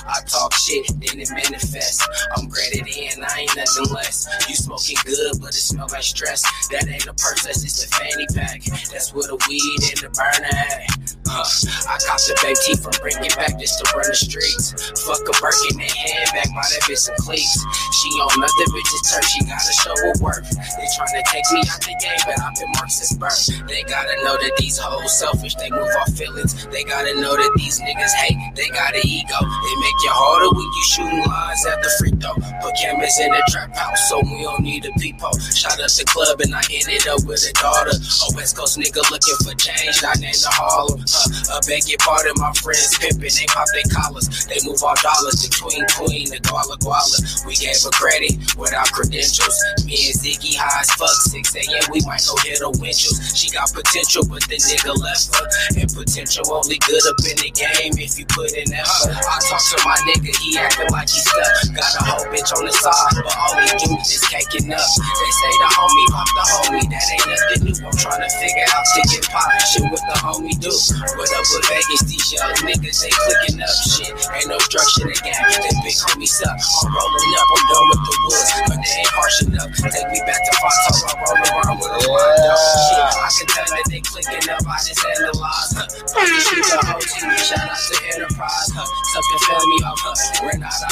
[0.08, 2.04] I talk shit, then it manifests.
[2.36, 4.28] I'm graded in, I ain't nothing less.
[4.48, 6.44] You smoking good, but it smell like stress.
[6.72, 8.62] That ain't a purse, just a fanny pack.
[8.92, 11.00] That's where the weed and the burner at.
[11.30, 11.46] Uh,
[11.86, 14.74] I cop the baby teeth from bringing back just to run the streets.
[15.06, 17.54] Fuck a Birkin and handbag, my that bitch some cleats.
[18.02, 20.50] She on other bitches turn, she gotta show her worth.
[20.50, 23.46] They tryna take me out the game, but I've been marked since birth.
[23.70, 26.66] They gotta know that these hoes selfish, they move off feelings.
[26.74, 29.38] They gotta know that these niggas hate, they got an ego.
[29.38, 32.34] They make you harder when you shooting lines at the free throw.
[32.66, 35.38] Put cameras in the trap house, so we don't need a peephole.
[35.54, 37.94] Shot up the club and I ended up with a daughter.
[37.94, 41.04] A West Coast nigga looking for change, I named the Harlem.
[41.04, 44.28] Uh, a beg your pardon, my friends pimping, they pop their collars.
[44.48, 47.18] They move all dollars between Queen Queen and Guala Guala.
[47.46, 49.56] We gave her credit without credentials.
[49.86, 51.84] Me and Ziggy high as fuck, 6 a.m.
[51.92, 53.20] We might go hit her windshield.
[53.36, 55.46] She got potential, but the nigga left her.
[55.80, 59.16] And potential only good up in the game if you put in effort.
[59.16, 61.54] I talk to my nigga, he acting like he stuck.
[61.76, 64.82] Got a whole bitch on the side, but all he do is caking up.
[64.82, 67.76] They say the homie pop the homie, that ain't nothing new.
[67.86, 69.24] I'm trying to figure out to get
[69.70, 70.72] shit with the homie do.
[71.18, 72.02] What up with Vegas?
[72.10, 74.14] These young niggas, they clicking up shit.
[74.34, 75.38] Ain't no structure the game.
[75.62, 76.58] They big homies up.
[76.58, 79.72] I'm rolling up, I'm done with the woods, but they ain't harsh enough.
[79.78, 82.58] Take me back to Fronto, I roll around with a up.
[82.58, 85.72] Shit, I can tell that they clicking up, I just analyze.
[85.74, 85.88] Huh.
[86.20, 88.70] Whole team, to Enterprise.
[88.74, 88.86] Huh.
[88.86, 89.78] Something me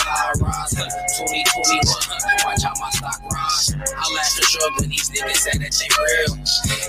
[0.05, 0.73] high rise.
[0.77, 0.89] Huh.
[1.17, 2.45] 2021, huh.
[2.45, 3.73] watch my stock rise.
[3.73, 4.37] I laugh
[4.89, 6.33] these niggas say that they real.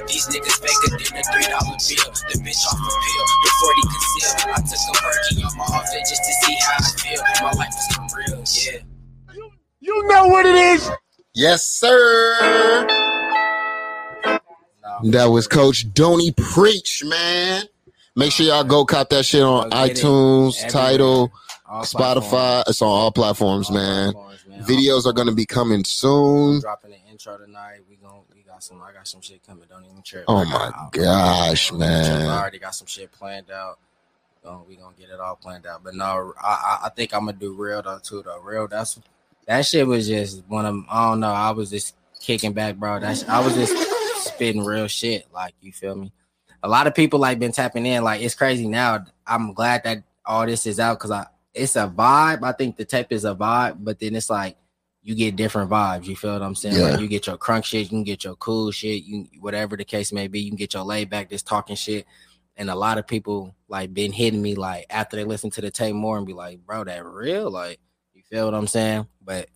[0.09, 2.09] These niggas faker than a three dollar bill.
[2.29, 4.39] The bitch off a pill, the 40 concealed.
[4.49, 7.22] I took a perky on my outfit just to see how I feel.
[7.43, 8.83] My life is for real, yeah.
[9.81, 10.91] You know what it is.
[11.35, 12.87] Yes, sir.
[15.05, 17.64] That was Coach Donny Preach, man.
[18.16, 19.93] Make sure y'all go cop that shit on Go it.
[19.97, 21.31] iTunes, Tidal,
[21.68, 21.93] Spotify.
[21.93, 22.64] platforms.
[22.66, 24.12] It's on all platforms, All man.
[24.12, 24.62] platforms, man.
[24.64, 26.61] Videos are gonna be coming soon.
[26.61, 27.79] dropping the intro tonight.
[27.89, 27.97] We
[28.59, 28.82] gon' got some.
[28.82, 29.64] I got some shit coming.
[29.68, 30.24] Don't even trip.
[30.28, 31.80] Oh my gosh, trip.
[31.80, 32.28] man.
[32.28, 33.78] I already got some shit planned out.
[34.44, 35.84] Um, we gonna get it all planned out.
[35.84, 36.48] But no, I
[36.82, 38.22] I, I think I'm gonna do real though too.
[38.22, 38.98] Though real, that's
[39.46, 41.32] that shit was just one of I don't know.
[41.32, 43.00] I was just kicking back, bro.
[43.00, 43.74] That's I was just
[44.24, 45.26] spitting real shit.
[45.32, 46.12] Like you feel me?
[46.62, 48.02] A lot of people like been tapping in.
[48.02, 49.04] Like it's crazy now.
[49.26, 52.42] I'm glad that all this is out because I it's a vibe.
[52.42, 54.56] I think the tape is a vibe, but then it's like
[55.09, 56.04] you get different vibes.
[56.04, 56.76] You feel what I'm saying?
[56.76, 56.90] Yeah.
[56.90, 59.84] Like you get your crunk shit, you can get your cool shit, you whatever the
[59.86, 60.40] case may be.
[60.40, 62.04] You can get your laid back, this talking shit.
[62.59, 65.70] And a lot of people like been hitting me like after they listen to the
[65.70, 67.50] tape more and be like, bro, that real?
[67.50, 67.80] Like,
[68.12, 69.06] you feel what I'm saying?
[69.22, 69.48] But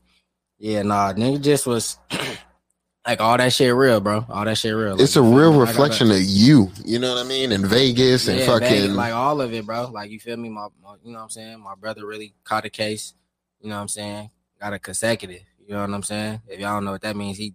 [0.56, 1.98] yeah, nah, nigga just was
[3.06, 4.24] like all that shit real, bro.
[4.30, 4.92] All that shit real.
[4.92, 5.58] Like, It's a real me?
[5.58, 6.72] Reflection of you.
[6.82, 7.52] You know what I mean?
[7.52, 8.68] In Vegas and yeah, fucking.
[8.68, 9.90] Vegas, like all of it, bro.
[9.90, 10.48] Like you feel me?
[10.48, 11.60] My, my, you know what I'm saying?
[11.60, 13.12] My brother really caught a case.
[13.60, 14.30] You know what I'm saying?
[14.62, 15.42] Got a consecutive.
[15.58, 16.40] You know what I'm saying?
[16.46, 17.54] If y'all don't know what that means, he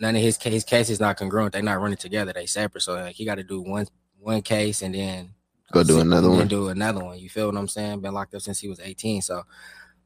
[0.00, 1.52] none of his case cases not congruent.
[1.52, 2.32] They're not running together.
[2.32, 2.80] They separate.
[2.80, 3.86] So like he got to do one
[4.18, 5.34] one case and then
[5.70, 6.48] Go do another one.
[6.48, 7.18] Do another one.
[7.18, 8.00] You feel what I'm saying?
[8.00, 9.20] Been locked up since he was 18.
[9.20, 9.42] So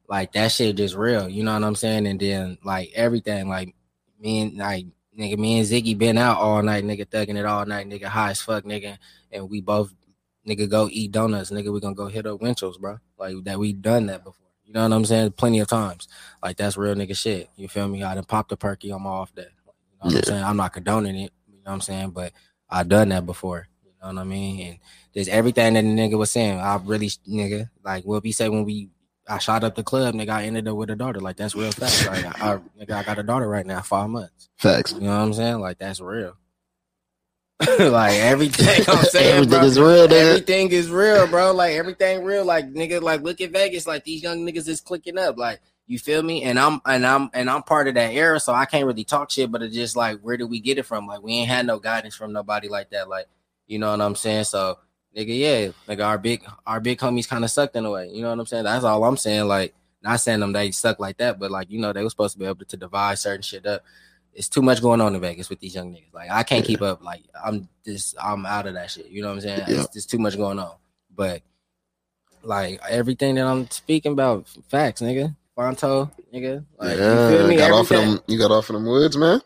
[0.08, 1.28] like that shit just real.
[1.28, 2.08] You know what I'm saying?
[2.08, 3.76] And then like everything, like
[4.18, 7.64] me and like nigga, me and Ziggy been out all night, nigga, thugging it all
[7.64, 8.98] night, nigga, high as fuck, nigga,
[9.30, 9.94] and we both
[10.48, 11.72] nigga go eat donuts, nigga.
[11.72, 12.98] We gonna go hit up Winchell's, bro.
[13.18, 14.47] Like that, we done that before.
[14.68, 15.32] You know what I'm saying?
[15.32, 16.08] Plenty of times.
[16.44, 17.48] Like that's real nigga shit.
[17.56, 18.02] You feel me?
[18.04, 19.42] I done popped a perky on my off day.
[19.44, 20.18] You know what Yeah.
[20.18, 20.44] I'm saying?
[20.44, 21.32] I'm not condoning it.
[21.48, 22.10] You know what I'm saying?
[22.10, 22.32] But
[22.70, 23.66] I done that before.
[23.86, 24.68] You know what I mean?
[24.68, 24.78] And
[25.14, 26.60] there's everything that the nigga was saying.
[26.60, 28.90] I really, nigga, like what we say when we,
[29.26, 31.20] I shot up the club, nigga, I ended up with a daughter.
[31.20, 32.06] Like that's real fact.
[32.06, 34.50] Like I, I, nigga, I got a daughter right now, five months.
[34.58, 34.92] Facts.
[34.92, 35.60] You know what I'm saying?
[35.60, 36.36] Like that's real.
[37.80, 40.12] like everything I'm saying, Everything bro, is real, nigga.
[40.12, 41.52] Everything is real, bro.
[41.52, 42.44] Like everything real.
[42.44, 43.86] Like nigga, like look at Vegas.
[43.86, 45.36] Like these young niggas is clicking up.
[45.36, 46.44] Like you feel me?
[46.44, 49.30] And I'm and I'm and I'm part of that era, so I can't really talk
[49.30, 49.50] shit.
[49.50, 51.08] But it's just like, where did we get it from?
[51.08, 53.08] Like we ain't had no guidance from nobody like that.
[53.08, 53.26] Like
[53.66, 54.44] you know what I'm saying?
[54.44, 54.78] So
[55.16, 58.08] nigga, yeah, like our big our big homies kind of sucked in a way.
[58.10, 58.64] You know what I'm saying?
[58.64, 59.48] That's all I'm saying.
[59.48, 62.34] Like not saying them they suck like that, but like you know they were supposed
[62.34, 63.82] to be able to divide certain shit up.
[64.38, 66.14] It's too much going on in Vegas with these young niggas.
[66.14, 67.02] Like I can't keep up.
[67.02, 69.08] Like I'm just I'm out of that shit.
[69.08, 69.62] You know what I'm saying?
[69.66, 69.80] Yeah.
[69.82, 70.76] It's just too much going on.
[71.12, 71.42] But
[72.44, 75.34] like everything that I'm speaking about, facts, nigga.
[75.56, 76.64] Fronto, nigga.
[76.78, 78.20] Like yeah, you got off of them.
[78.28, 79.40] You got off of them woods, man.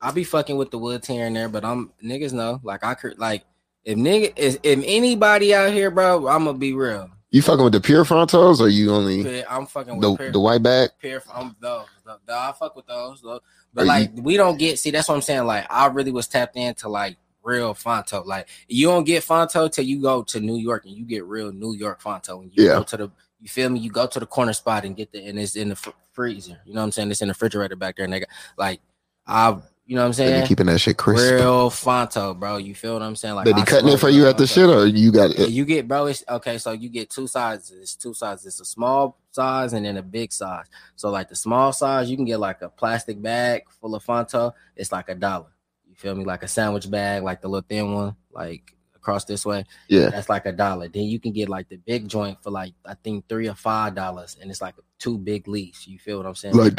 [0.00, 2.58] I be fucking with the woods here and there, but I'm niggas know.
[2.62, 3.44] Like I could like
[3.84, 7.10] if nigga is if anybody out here, bro, I'm gonna be real.
[7.30, 10.40] You fucking with the pure frontos, or you only I'm fucking with the peer, the
[10.40, 10.90] white bag?
[11.02, 11.84] peer I'm those.
[12.06, 13.20] The, the- I fuck with those.
[13.20, 13.40] though.
[13.74, 15.44] But Are you- like we don't get see that's what I'm saying.
[15.44, 18.22] Like I really was tapped into like real Fronto.
[18.24, 21.52] Like you don't get Fronto till you go to New York and you get real
[21.52, 22.40] New York Fronto.
[22.42, 22.72] And you Yeah.
[22.78, 23.10] go to the
[23.40, 23.78] you feel me?
[23.80, 26.58] You go to the corner spot and get the and it's in the fr- freezer.
[26.66, 27.10] You know what I'm saying?
[27.10, 28.24] It's in the refrigerator back there, nigga.
[28.56, 28.80] Like
[29.26, 29.56] I
[29.88, 30.46] You know what I'm saying?
[30.46, 31.22] keeping that shit crisp.
[31.32, 32.58] Real Fronto, bro.
[32.58, 33.36] You feel what I'm saying?
[33.36, 35.50] Like they cutting it for you at the shit, or you got Yeah, it.
[35.50, 36.04] you get bro.
[36.04, 36.58] It's okay.
[36.58, 37.70] So you get two sizes.
[37.80, 38.44] It's two sizes.
[38.44, 40.66] It's a small size and then a big size.
[40.94, 44.54] So like the small size, you can get like a plastic bag full of Fronto.
[44.76, 45.54] It's like a dollar.
[45.88, 46.22] You feel me?
[46.26, 49.64] Like a sandwich bag, like the little thin one, like across this way.
[49.88, 50.10] Yeah.
[50.10, 50.88] That's like a dollar.
[50.88, 53.94] Then you can get like the big joint for like I think three or five
[53.94, 55.86] dollars, and it's like two big leaves.
[55.86, 56.54] You feel what I'm saying?
[56.56, 56.78] Like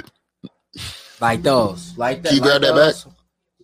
[1.22, 2.30] like those, like that.
[2.30, 2.94] Can you grab like that back?
[2.94, 3.08] those.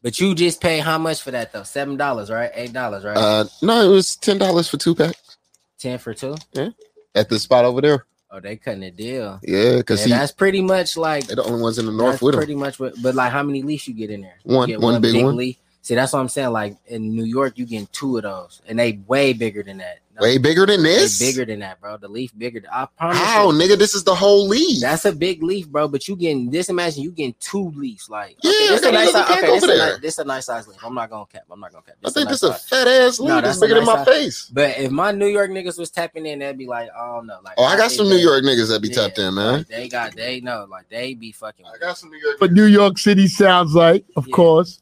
[0.04, 1.64] But you just pay how much for that though?
[1.64, 2.52] Seven dollars, right?
[2.54, 3.18] Eight dollars, right?
[3.18, 5.38] uh no, it was ten dollars for two packs
[5.80, 6.36] Ten for two.
[6.54, 6.70] Yeah.
[7.16, 8.06] at the spot over there.
[8.32, 9.40] Oh, they cutting a deal.
[9.44, 12.22] Yeah, because Yeah, that's pretty much like they're the only ones in the north that's
[12.22, 12.40] with them.
[12.40, 12.94] pretty much what.
[13.02, 14.36] But like, how many leaves you get in there?
[14.44, 15.36] One- You get one big one.
[15.38, 15.58] leaf.
[15.86, 16.50] See, that's what I'm saying.
[16.50, 20.00] Like in New York, you getting two of those, and they way bigger than that.
[20.16, 21.20] No, Way bigger than this.
[21.20, 21.98] bigger than that, bro.
[21.98, 22.60] The leaf bigger.
[22.62, 23.18] Than, I promise.
[23.20, 23.60] How, you.
[23.60, 23.78] nigga?
[23.78, 24.80] This is the whole leaf.
[24.82, 25.88] That's a big leaf, bro.
[25.90, 26.70] But you getting this?
[26.70, 28.10] Imagine you getting two leaves.
[28.10, 29.12] Like, Yeah, okay, this I a got nice.
[29.12, 29.92] size- Okay, this over a, there.
[29.92, 30.78] nice, this a nice size leaf.
[30.84, 31.44] I'm not gonna cap.
[31.52, 31.96] I'm not gonna cap.
[32.02, 33.28] I This think nice this a fat ass leaf.
[33.28, 34.06] No, It's that's a bigger than my size.
[34.08, 34.50] face.
[34.52, 37.38] But if my New York niggas was tapping in, they'd be like, I don't know.
[37.44, 39.54] Like, Oh, I got some New York niggas that be yeah, tapped in, man.
[39.58, 41.66] like, they got, they know, like they be fucking.
[41.68, 42.40] I got some New York.
[42.42, 44.34] What New York City sounds like, of Yeah.
[44.34, 44.82] course.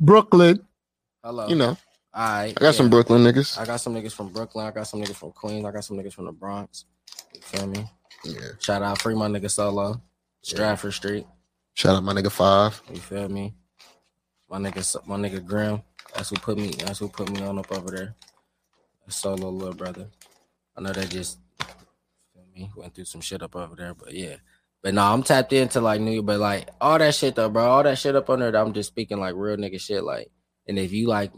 [0.00, 0.60] Brooklyn.
[1.22, 1.48] Hello.
[1.48, 1.76] You know,
[2.14, 2.54] All right.
[2.56, 3.58] I got some Brooklyn niggas.
[3.58, 4.66] I got some niggas from Brooklyn.
[4.66, 5.64] I got some niggas from Queens.
[5.66, 6.86] I got some niggas from the Bronx.
[7.34, 7.86] You feel me?
[8.24, 8.40] Yeah.
[8.58, 10.02] Shout out free my nigga Solo,
[10.42, 11.26] Stratford Street.
[11.74, 12.82] Shout out my nigga Five.
[12.92, 13.54] You feel me?
[14.50, 15.82] My nigga, my nigga Grim.
[16.14, 16.70] That's who put me.
[16.70, 18.14] That's who put me on up over there.
[19.08, 20.08] Solo little brother.
[20.76, 21.38] I know they just
[22.34, 24.36] feel me went through some shit up over there, but yeah.
[24.82, 27.64] But no, I'm tapped into like New York, but like all that shit though, bro.
[27.64, 28.54] All that shit up on there.
[28.56, 30.02] I'm just speaking like real nigga shit.
[30.04, 30.30] Like,
[30.66, 31.32] and if you like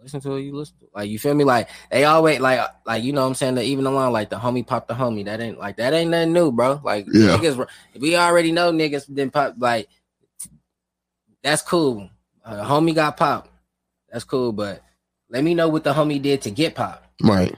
[0.00, 0.90] listen to it, you listen to it.
[0.94, 1.44] Like you feel me?
[1.44, 4.36] Like they always like like you know what I'm saying that even along like the
[4.36, 5.26] homie pop the homie.
[5.26, 6.80] That ain't like that ain't nothing new, bro.
[6.82, 7.36] Like Yeah.
[7.36, 7.66] niggas
[8.00, 9.88] we already know niggas then pop like
[11.42, 12.08] that's cool.
[12.44, 13.48] Uh, homie got pop.
[14.10, 14.82] That's cool, but
[15.30, 17.04] let me know what the homie did to get pop.
[17.22, 17.54] Right.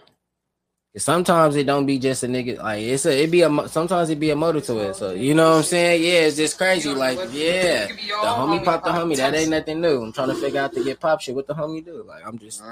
[0.97, 4.20] Sometimes it don't be just a nigga like it's a it be a sometimes it
[4.20, 4.95] be a motive to it.
[4.95, 6.03] So you know what I'm saying?
[6.05, 6.95] Yeah, it's just crazy.
[6.95, 7.95] Like yeah, the
[8.28, 9.16] homie pop the homie.
[9.16, 10.05] That ain't nothing new.
[10.05, 11.34] I'm trying to figure out to get pop shit.
[11.34, 12.05] What the homie do?
[12.07, 12.62] Like I'm just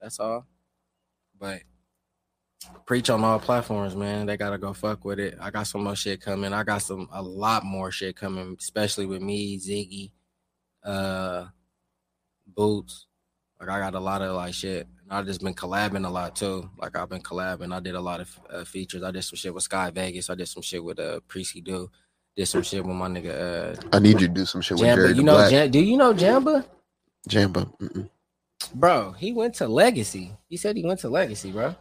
[0.00, 0.46] that's all.
[1.40, 1.62] But
[2.84, 4.26] preach on all platforms, man.
[4.26, 5.38] They gotta go fuck with it.
[5.40, 6.52] I got some more shit coming.
[6.52, 10.10] I got some a lot more shit coming, especially with me, Ziggy,
[10.84, 11.46] uh,
[12.46, 13.06] Boots.
[13.58, 14.86] Like I got a lot of like shit.
[15.08, 16.68] And I just been collabing a lot too.
[16.78, 17.72] Like I've been collabing.
[17.74, 19.02] I did a lot of uh, features.
[19.02, 20.30] I did some shit with Sky Vegas.
[20.30, 21.90] I did some shit with uh Precy Do.
[22.36, 24.86] Did some shit with my nigga uh I need you to do some shit with
[24.86, 25.16] Jerry Jamba.
[25.16, 25.50] You know.
[25.50, 26.64] Jam- do you know Jamba?
[27.28, 27.78] Jamba.
[27.78, 28.08] Mm-mm.
[28.74, 30.32] Bro, he went to Legacy.
[30.48, 31.74] He said he went to Legacy, bro.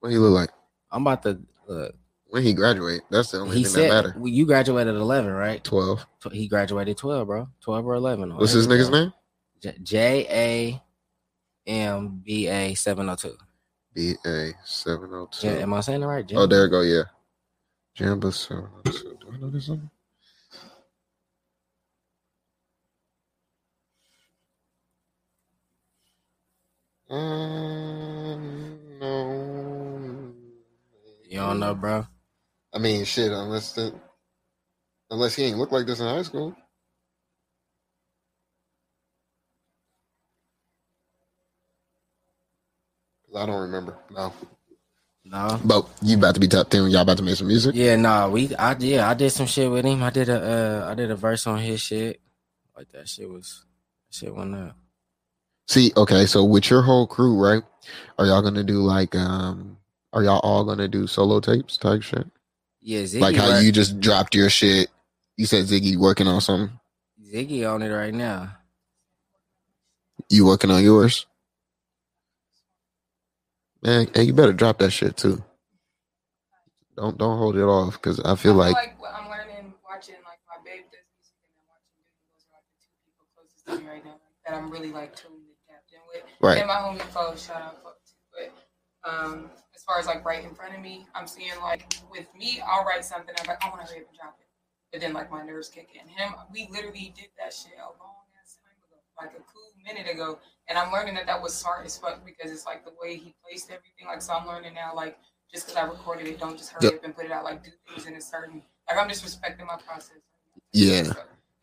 [0.00, 0.50] What he look like?
[0.90, 1.94] I'm about to look.
[2.26, 4.14] When he graduate, that's the only He thing said that matter.
[4.16, 5.64] well, you graduated at 11, right?
[5.64, 6.06] Twelve.
[6.30, 7.48] He graduated 12, bro.
[7.60, 8.36] 12 or 11.
[8.36, 9.12] What's his nigga's name?
[9.82, 10.82] J A
[11.66, 13.36] M B A 702.
[13.94, 15.48] B A seven oh two.
[15.48, 16.24] Yeah, am I saying it right?
[16.34, 16.82] Oh, there we go.
[16.82, 17.02] Yeah.
[17.98, 19.16] Jamba seven oh two.
[19.20, 19.90] Do I know this song?
[27.10, 30.32] Um, no.
[31.28, 32.06] You don't know, bro?
[32.72, 33.32] I mean, shit.
[33.32, 33.92] Unless the,
[35.10, 36.54] unless he ain't look like this in high school.
[43.36, 43.96] I don't remember.
[44.10, 44.32] No.
[45.24, 45.60] No.
[45.64, 46.88] But you about to be top ten.
[46.90, 47.74] Y'all about to make some music.
[47.74, 50.02] Yeah, nah, we I yeah, I did some shit with him.
[50.02, 52.20] I did a uh I did a verse on his shit.
[52.76, 53.64] Like that shit was
[54.10, 54.76] shit went up.
[55.68, 57.62] See, okay, so with your whole crew, right?
[58.18, 59.76] Are y'all gonna do like um
[60.12, 62.26] are y'all all gonna do solo tapes type shit?
[62.80, 64.88] Yeah, Ziggy like how work- you just dropped your shit.
[65.36, 66.76] You said Ziggy working on something.
[67.32, 68.56] Ziggy on it right now.
[70.28, 71.26] You working on yours?
[73.82, 75.42] Man, hey, you better drop that shit too.
[76.96, 80.60] Don't don't hold it off because I feel like like I'm learning watching like my
[80.60, 83.88] babe does music and then watching videos are like the two people closest to me
[83.88, 86.28] right now that I'm really like tuned and tapped in with.
[86.44, 86.58] Right.
[86.60, 88.20] And my homie Fo, shout out Fo too.
[88.36, 88.52] But
[89.08, 92.60] um as far as like right in front of me, I'm seeing like with me,
[92.60, 94.48] I'll write something, I'm like, I wanna hurry up and drop it.
[94.92, 96.04] But then like my nerves kick in.
[96.04, 100.04] Him, we literally did that shit a long ass time ago, like a cool minute
[100.04, 100.36] ago.
[100.70, 103.34] And I'm learning that that was smart as fuck because it's like the way he
[103.44, 104.06] placed everything.
[104.06, 105.18] Like, so I'm learning now, like,
[105.52, 106.94] just because I recorded it, don't just hurry Yep.
[106.94, 107.42] up and put it out.
[107.44, 110.18] Like, do things in a certain, like, I'm just respecting my process.
[110.72, 111.12] yeah.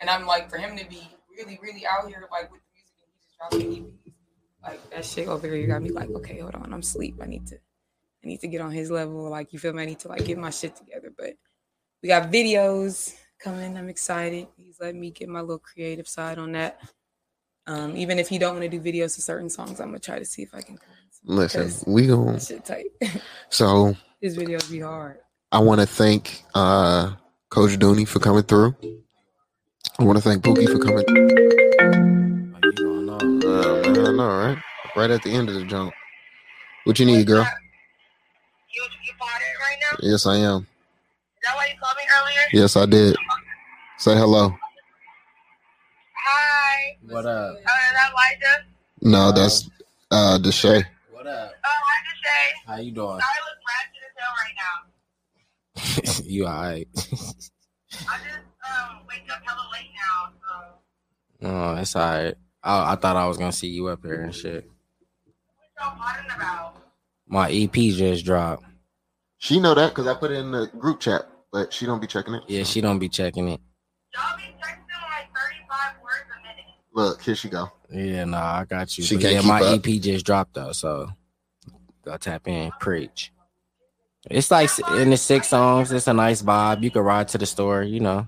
[0.01, 1.01] And I'm like, for him to be
[1.35, 3.37] really, really out here, like, with the music and he just
[3.71, 4.13] dropping EPs,
[4.61, 7.15] like, that shit over here, you got me like, okay, hold on, I'm asleep.
[7.21, 9.29] I need to, I need to get on his level.
[9.29, 9.83] Like, you feel me?
[9.83, 11.11] I need to, like, get my shit together.
[11.17, 11.35] But
[12.03, 13.77] we got videos coming.
[13.77, 14.47] I'm excited.
[14.57, 16.81] He's letting me get my little creative side on that.
[17.67, 20.19] Um, even if you don't want to do videos to certain songs, I'm gonna try
[20.19, 20.79] to see if I can.
[21.25, 22.85] Listen, we going that shit tight.
[23.49, 25.17] so His videos be hard.
[25.51, 27.13] I want to thank uh
[27.49, 28.75] Coach Dooney for coming through.
[29.99, 31.03] I want to thank Boogie for coming.
[32.53, 33.17] Oh, you know.
[33.17, 34.57] Uh, I know, right?
[34.95, 35.93] Right at the end of the jump.
[36.85, 37.45] What you need, girl?
[38.73, 39.97] You you potted right now?
[40.01, 40.67] Yes, I am.
[41.43, 42.41] that why you called me earlier?
[42.53, 43.17] Yes, I did.
[43.97, 44.55] Say hello.
[47.07, 47.13] Hi.
[47.13, 47.55] What up?
[47.55, 48.65] Uh, is that Elijah?
[49.01, 49.69] No, that's
[50.11, 50.83] uh Deshay.
[51.11, 51.53] What up?
[51.65, 52.67] Oh, hi, Deshay.
[52.67, 53.07] How you doing?
[53.07, 56.23] I look ratchet as hell right now.
[56.25, 56.87] you alright?
[56.95, 60.33] I just um wake up hella late now,
[61.41, 62.35] so oh, it's alright.
[62.63, 64.65] I, I thought I was gonna see you up here and shit.
[64.65, 66.75] what y'all potting about?
[67.27, 68.65] My EP just dropped.
[69.37, 71.21] She know that because I put it in the group chat,
[71.53, 72.43] but she don't be checking it.
[72.47, 73.61] Yeah, she don't be checking it.
[74.13, 76.65] Y'all be texting like 35 words a minute.
[76.97, 77.71] Look, here she go.
[77.91, 79.03] Yeah, nah, I got you.
[79.03, 79.87] She But can't yeah, keep my up.
[79.87, 81.07] EP just dropped though, so
[82.03, 83.31] go tap in, preach.
[84.31, 85.91] It's like in the six songs.
[85.91, 86.81] It's a nice vibe.
[86.81, 87.83] You can ride to the store.
[87.83, 88.25] You know,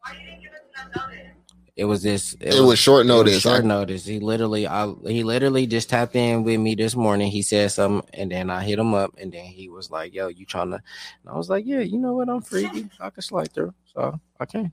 [0.00, 0.60] Why you didn't give us
[0.94, 1.32] enough notice?
[1.76, 2.34] it was this.
[2.40, 3.42] It was short it was notice.
[3.42, 4.06] short I- notice.
[4.06, 7.30] He literally, I he literally just tapped in with me this morning.
[7.30, 10.28] He said something, and then I hit him up, and then he was like, "Yo,
[10.28, 12.30] you trying to?" And I was like, "Yeah, you know what?
[12.30, 12.88] I'm free.
[12.98, 14.72] I can slide through." So I can.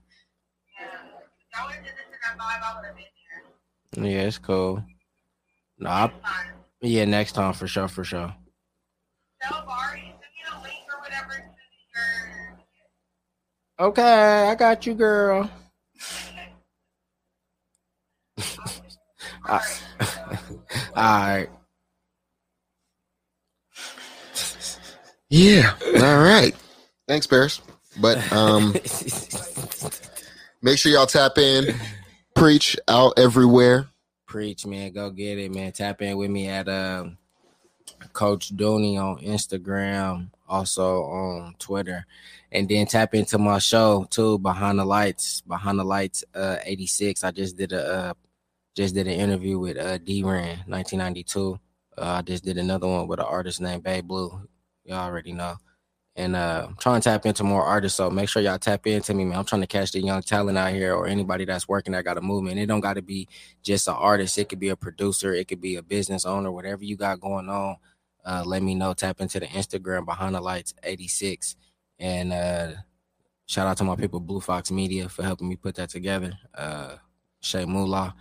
[0.80, 0.88] Yeah.
[2.40, 3.22] Y'all would have did this
[3.96, 4.22] in that vibe, I would have been there.
[4.22, 4.84] Yeah, it's cool.
[5.80, 6.12] No, I,
[6.82, 8.34] yeah, next time for sure, for sure.
[9.42, 11.42] Tell Bari, send me the link or whatever to
[13.80, 15.50] your Okay, I got you, girl.
[19.48, 19.60] All
[20.96, 21.50] All right.
[25.30, 25.74] Yeah.
[25.96, 26.56] All right.
[27.08, 27.62] Thanks, Paris.
[28.00, 28.74] But um,
[30.62, 31.74] make sure y'all tap in.
[32.36, 33.90] Preach out everywhere.
[34.26, 34.92] Preach, man.
[34.92, 35.72] Go get it, man.
[35.72, 37.18] Tap in with me at um,
[38.14, 42.06] Coach Dooney on Instagram, also on Twitter.
[42.52, 47.24] And then tap into my show too, Behind the Lights, Behind the Lights uh 86.
[47.24, 48.14] I just did a uh
[48.76, 51.60] just did an interview with uh D Ran 1992.
[51.98, 54.48] Uh, I just did another one with an artist named Bay Blue.
[54.86, 55.56] Y'all already know.
[56.16, 57.98] And uh I'm trying to tap into more artists.
[57.98, 59.40] So make sure y'all tap into me, man.
[59.40, 62.18] I'm trying to catch the young talent out here or anybody that's working that got
[62.18, 62.60] a movement.
[62.60, 63.30] It don't gotta be
[63.64, 66.84] just an artist, it could be a producer, it could be a business owner, whatever
[66.84, 67.78] you got going on.
[68.26, 68.94] Uh let me know.
[68.94, 71.56] Tap into the Instagram behind the lights 86.
[72.00, 72.74] And uh
[73.48, 76.34] shout out to my people Blue Fox Media for helping me put that together.
[76.54, 76.98] Uh
[77.42, 78.16] Shay Moolah.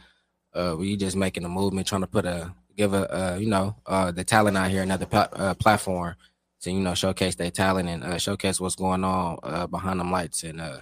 [0.54, 3.76] Uh we just making a movement, trying to put a give a uh, you know
[3.86, 6.14] uh the talent out here another pla- uh, platform
[6.60, 10.10] to you know showcase their talent and uh, showcase what's going on uh behind them
[10.10, 10.80] lights and uh,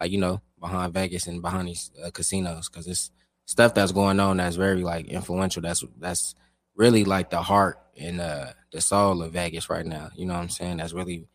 [0.00, 2.68] uh you know behind Vegas and behind these uh, casinos.
[2.68, 3.10] Because it's
[3.44, 5.62] stuff that's going on that's very like influential.
[5.62, 6.34] That's that's
[6.74, 10.10] really like the heart and uh the soul of Vegas right now.
[10.14, 10.78] You know what I'm saying?
[10.78, 11.26] That's really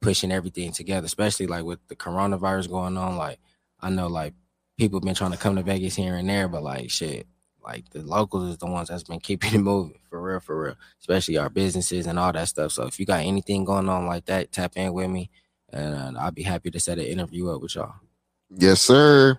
[0.00, 3.16] pushing everything together especially like with the coronavirus going on.
[3.16, 3.38] Like
[3.80, 4.34] I know like
[4.78, 7.26] people been trying to come to Vegas here and there but like shit
[7.62, 10.74] like the locals is the ones that's been keeping it moving for real, for real.
[11.00, 12.72] Especially our businesses and all that stuff.
[12.72, 15.30] So if you got anything going on like that, tap in with me,
[15.72, 17.94] and uh, I'll be happy to set an interview up with y'all.
[18.50, 19.38] Yes, sir.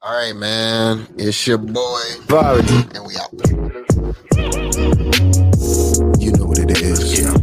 [0.00, 1.06] All right, man.
[1.16, 3.30] It's your boy Bobby, and we out.
[6.18, 7.20] You know what it is.
[7.20, 7.41] Yeah.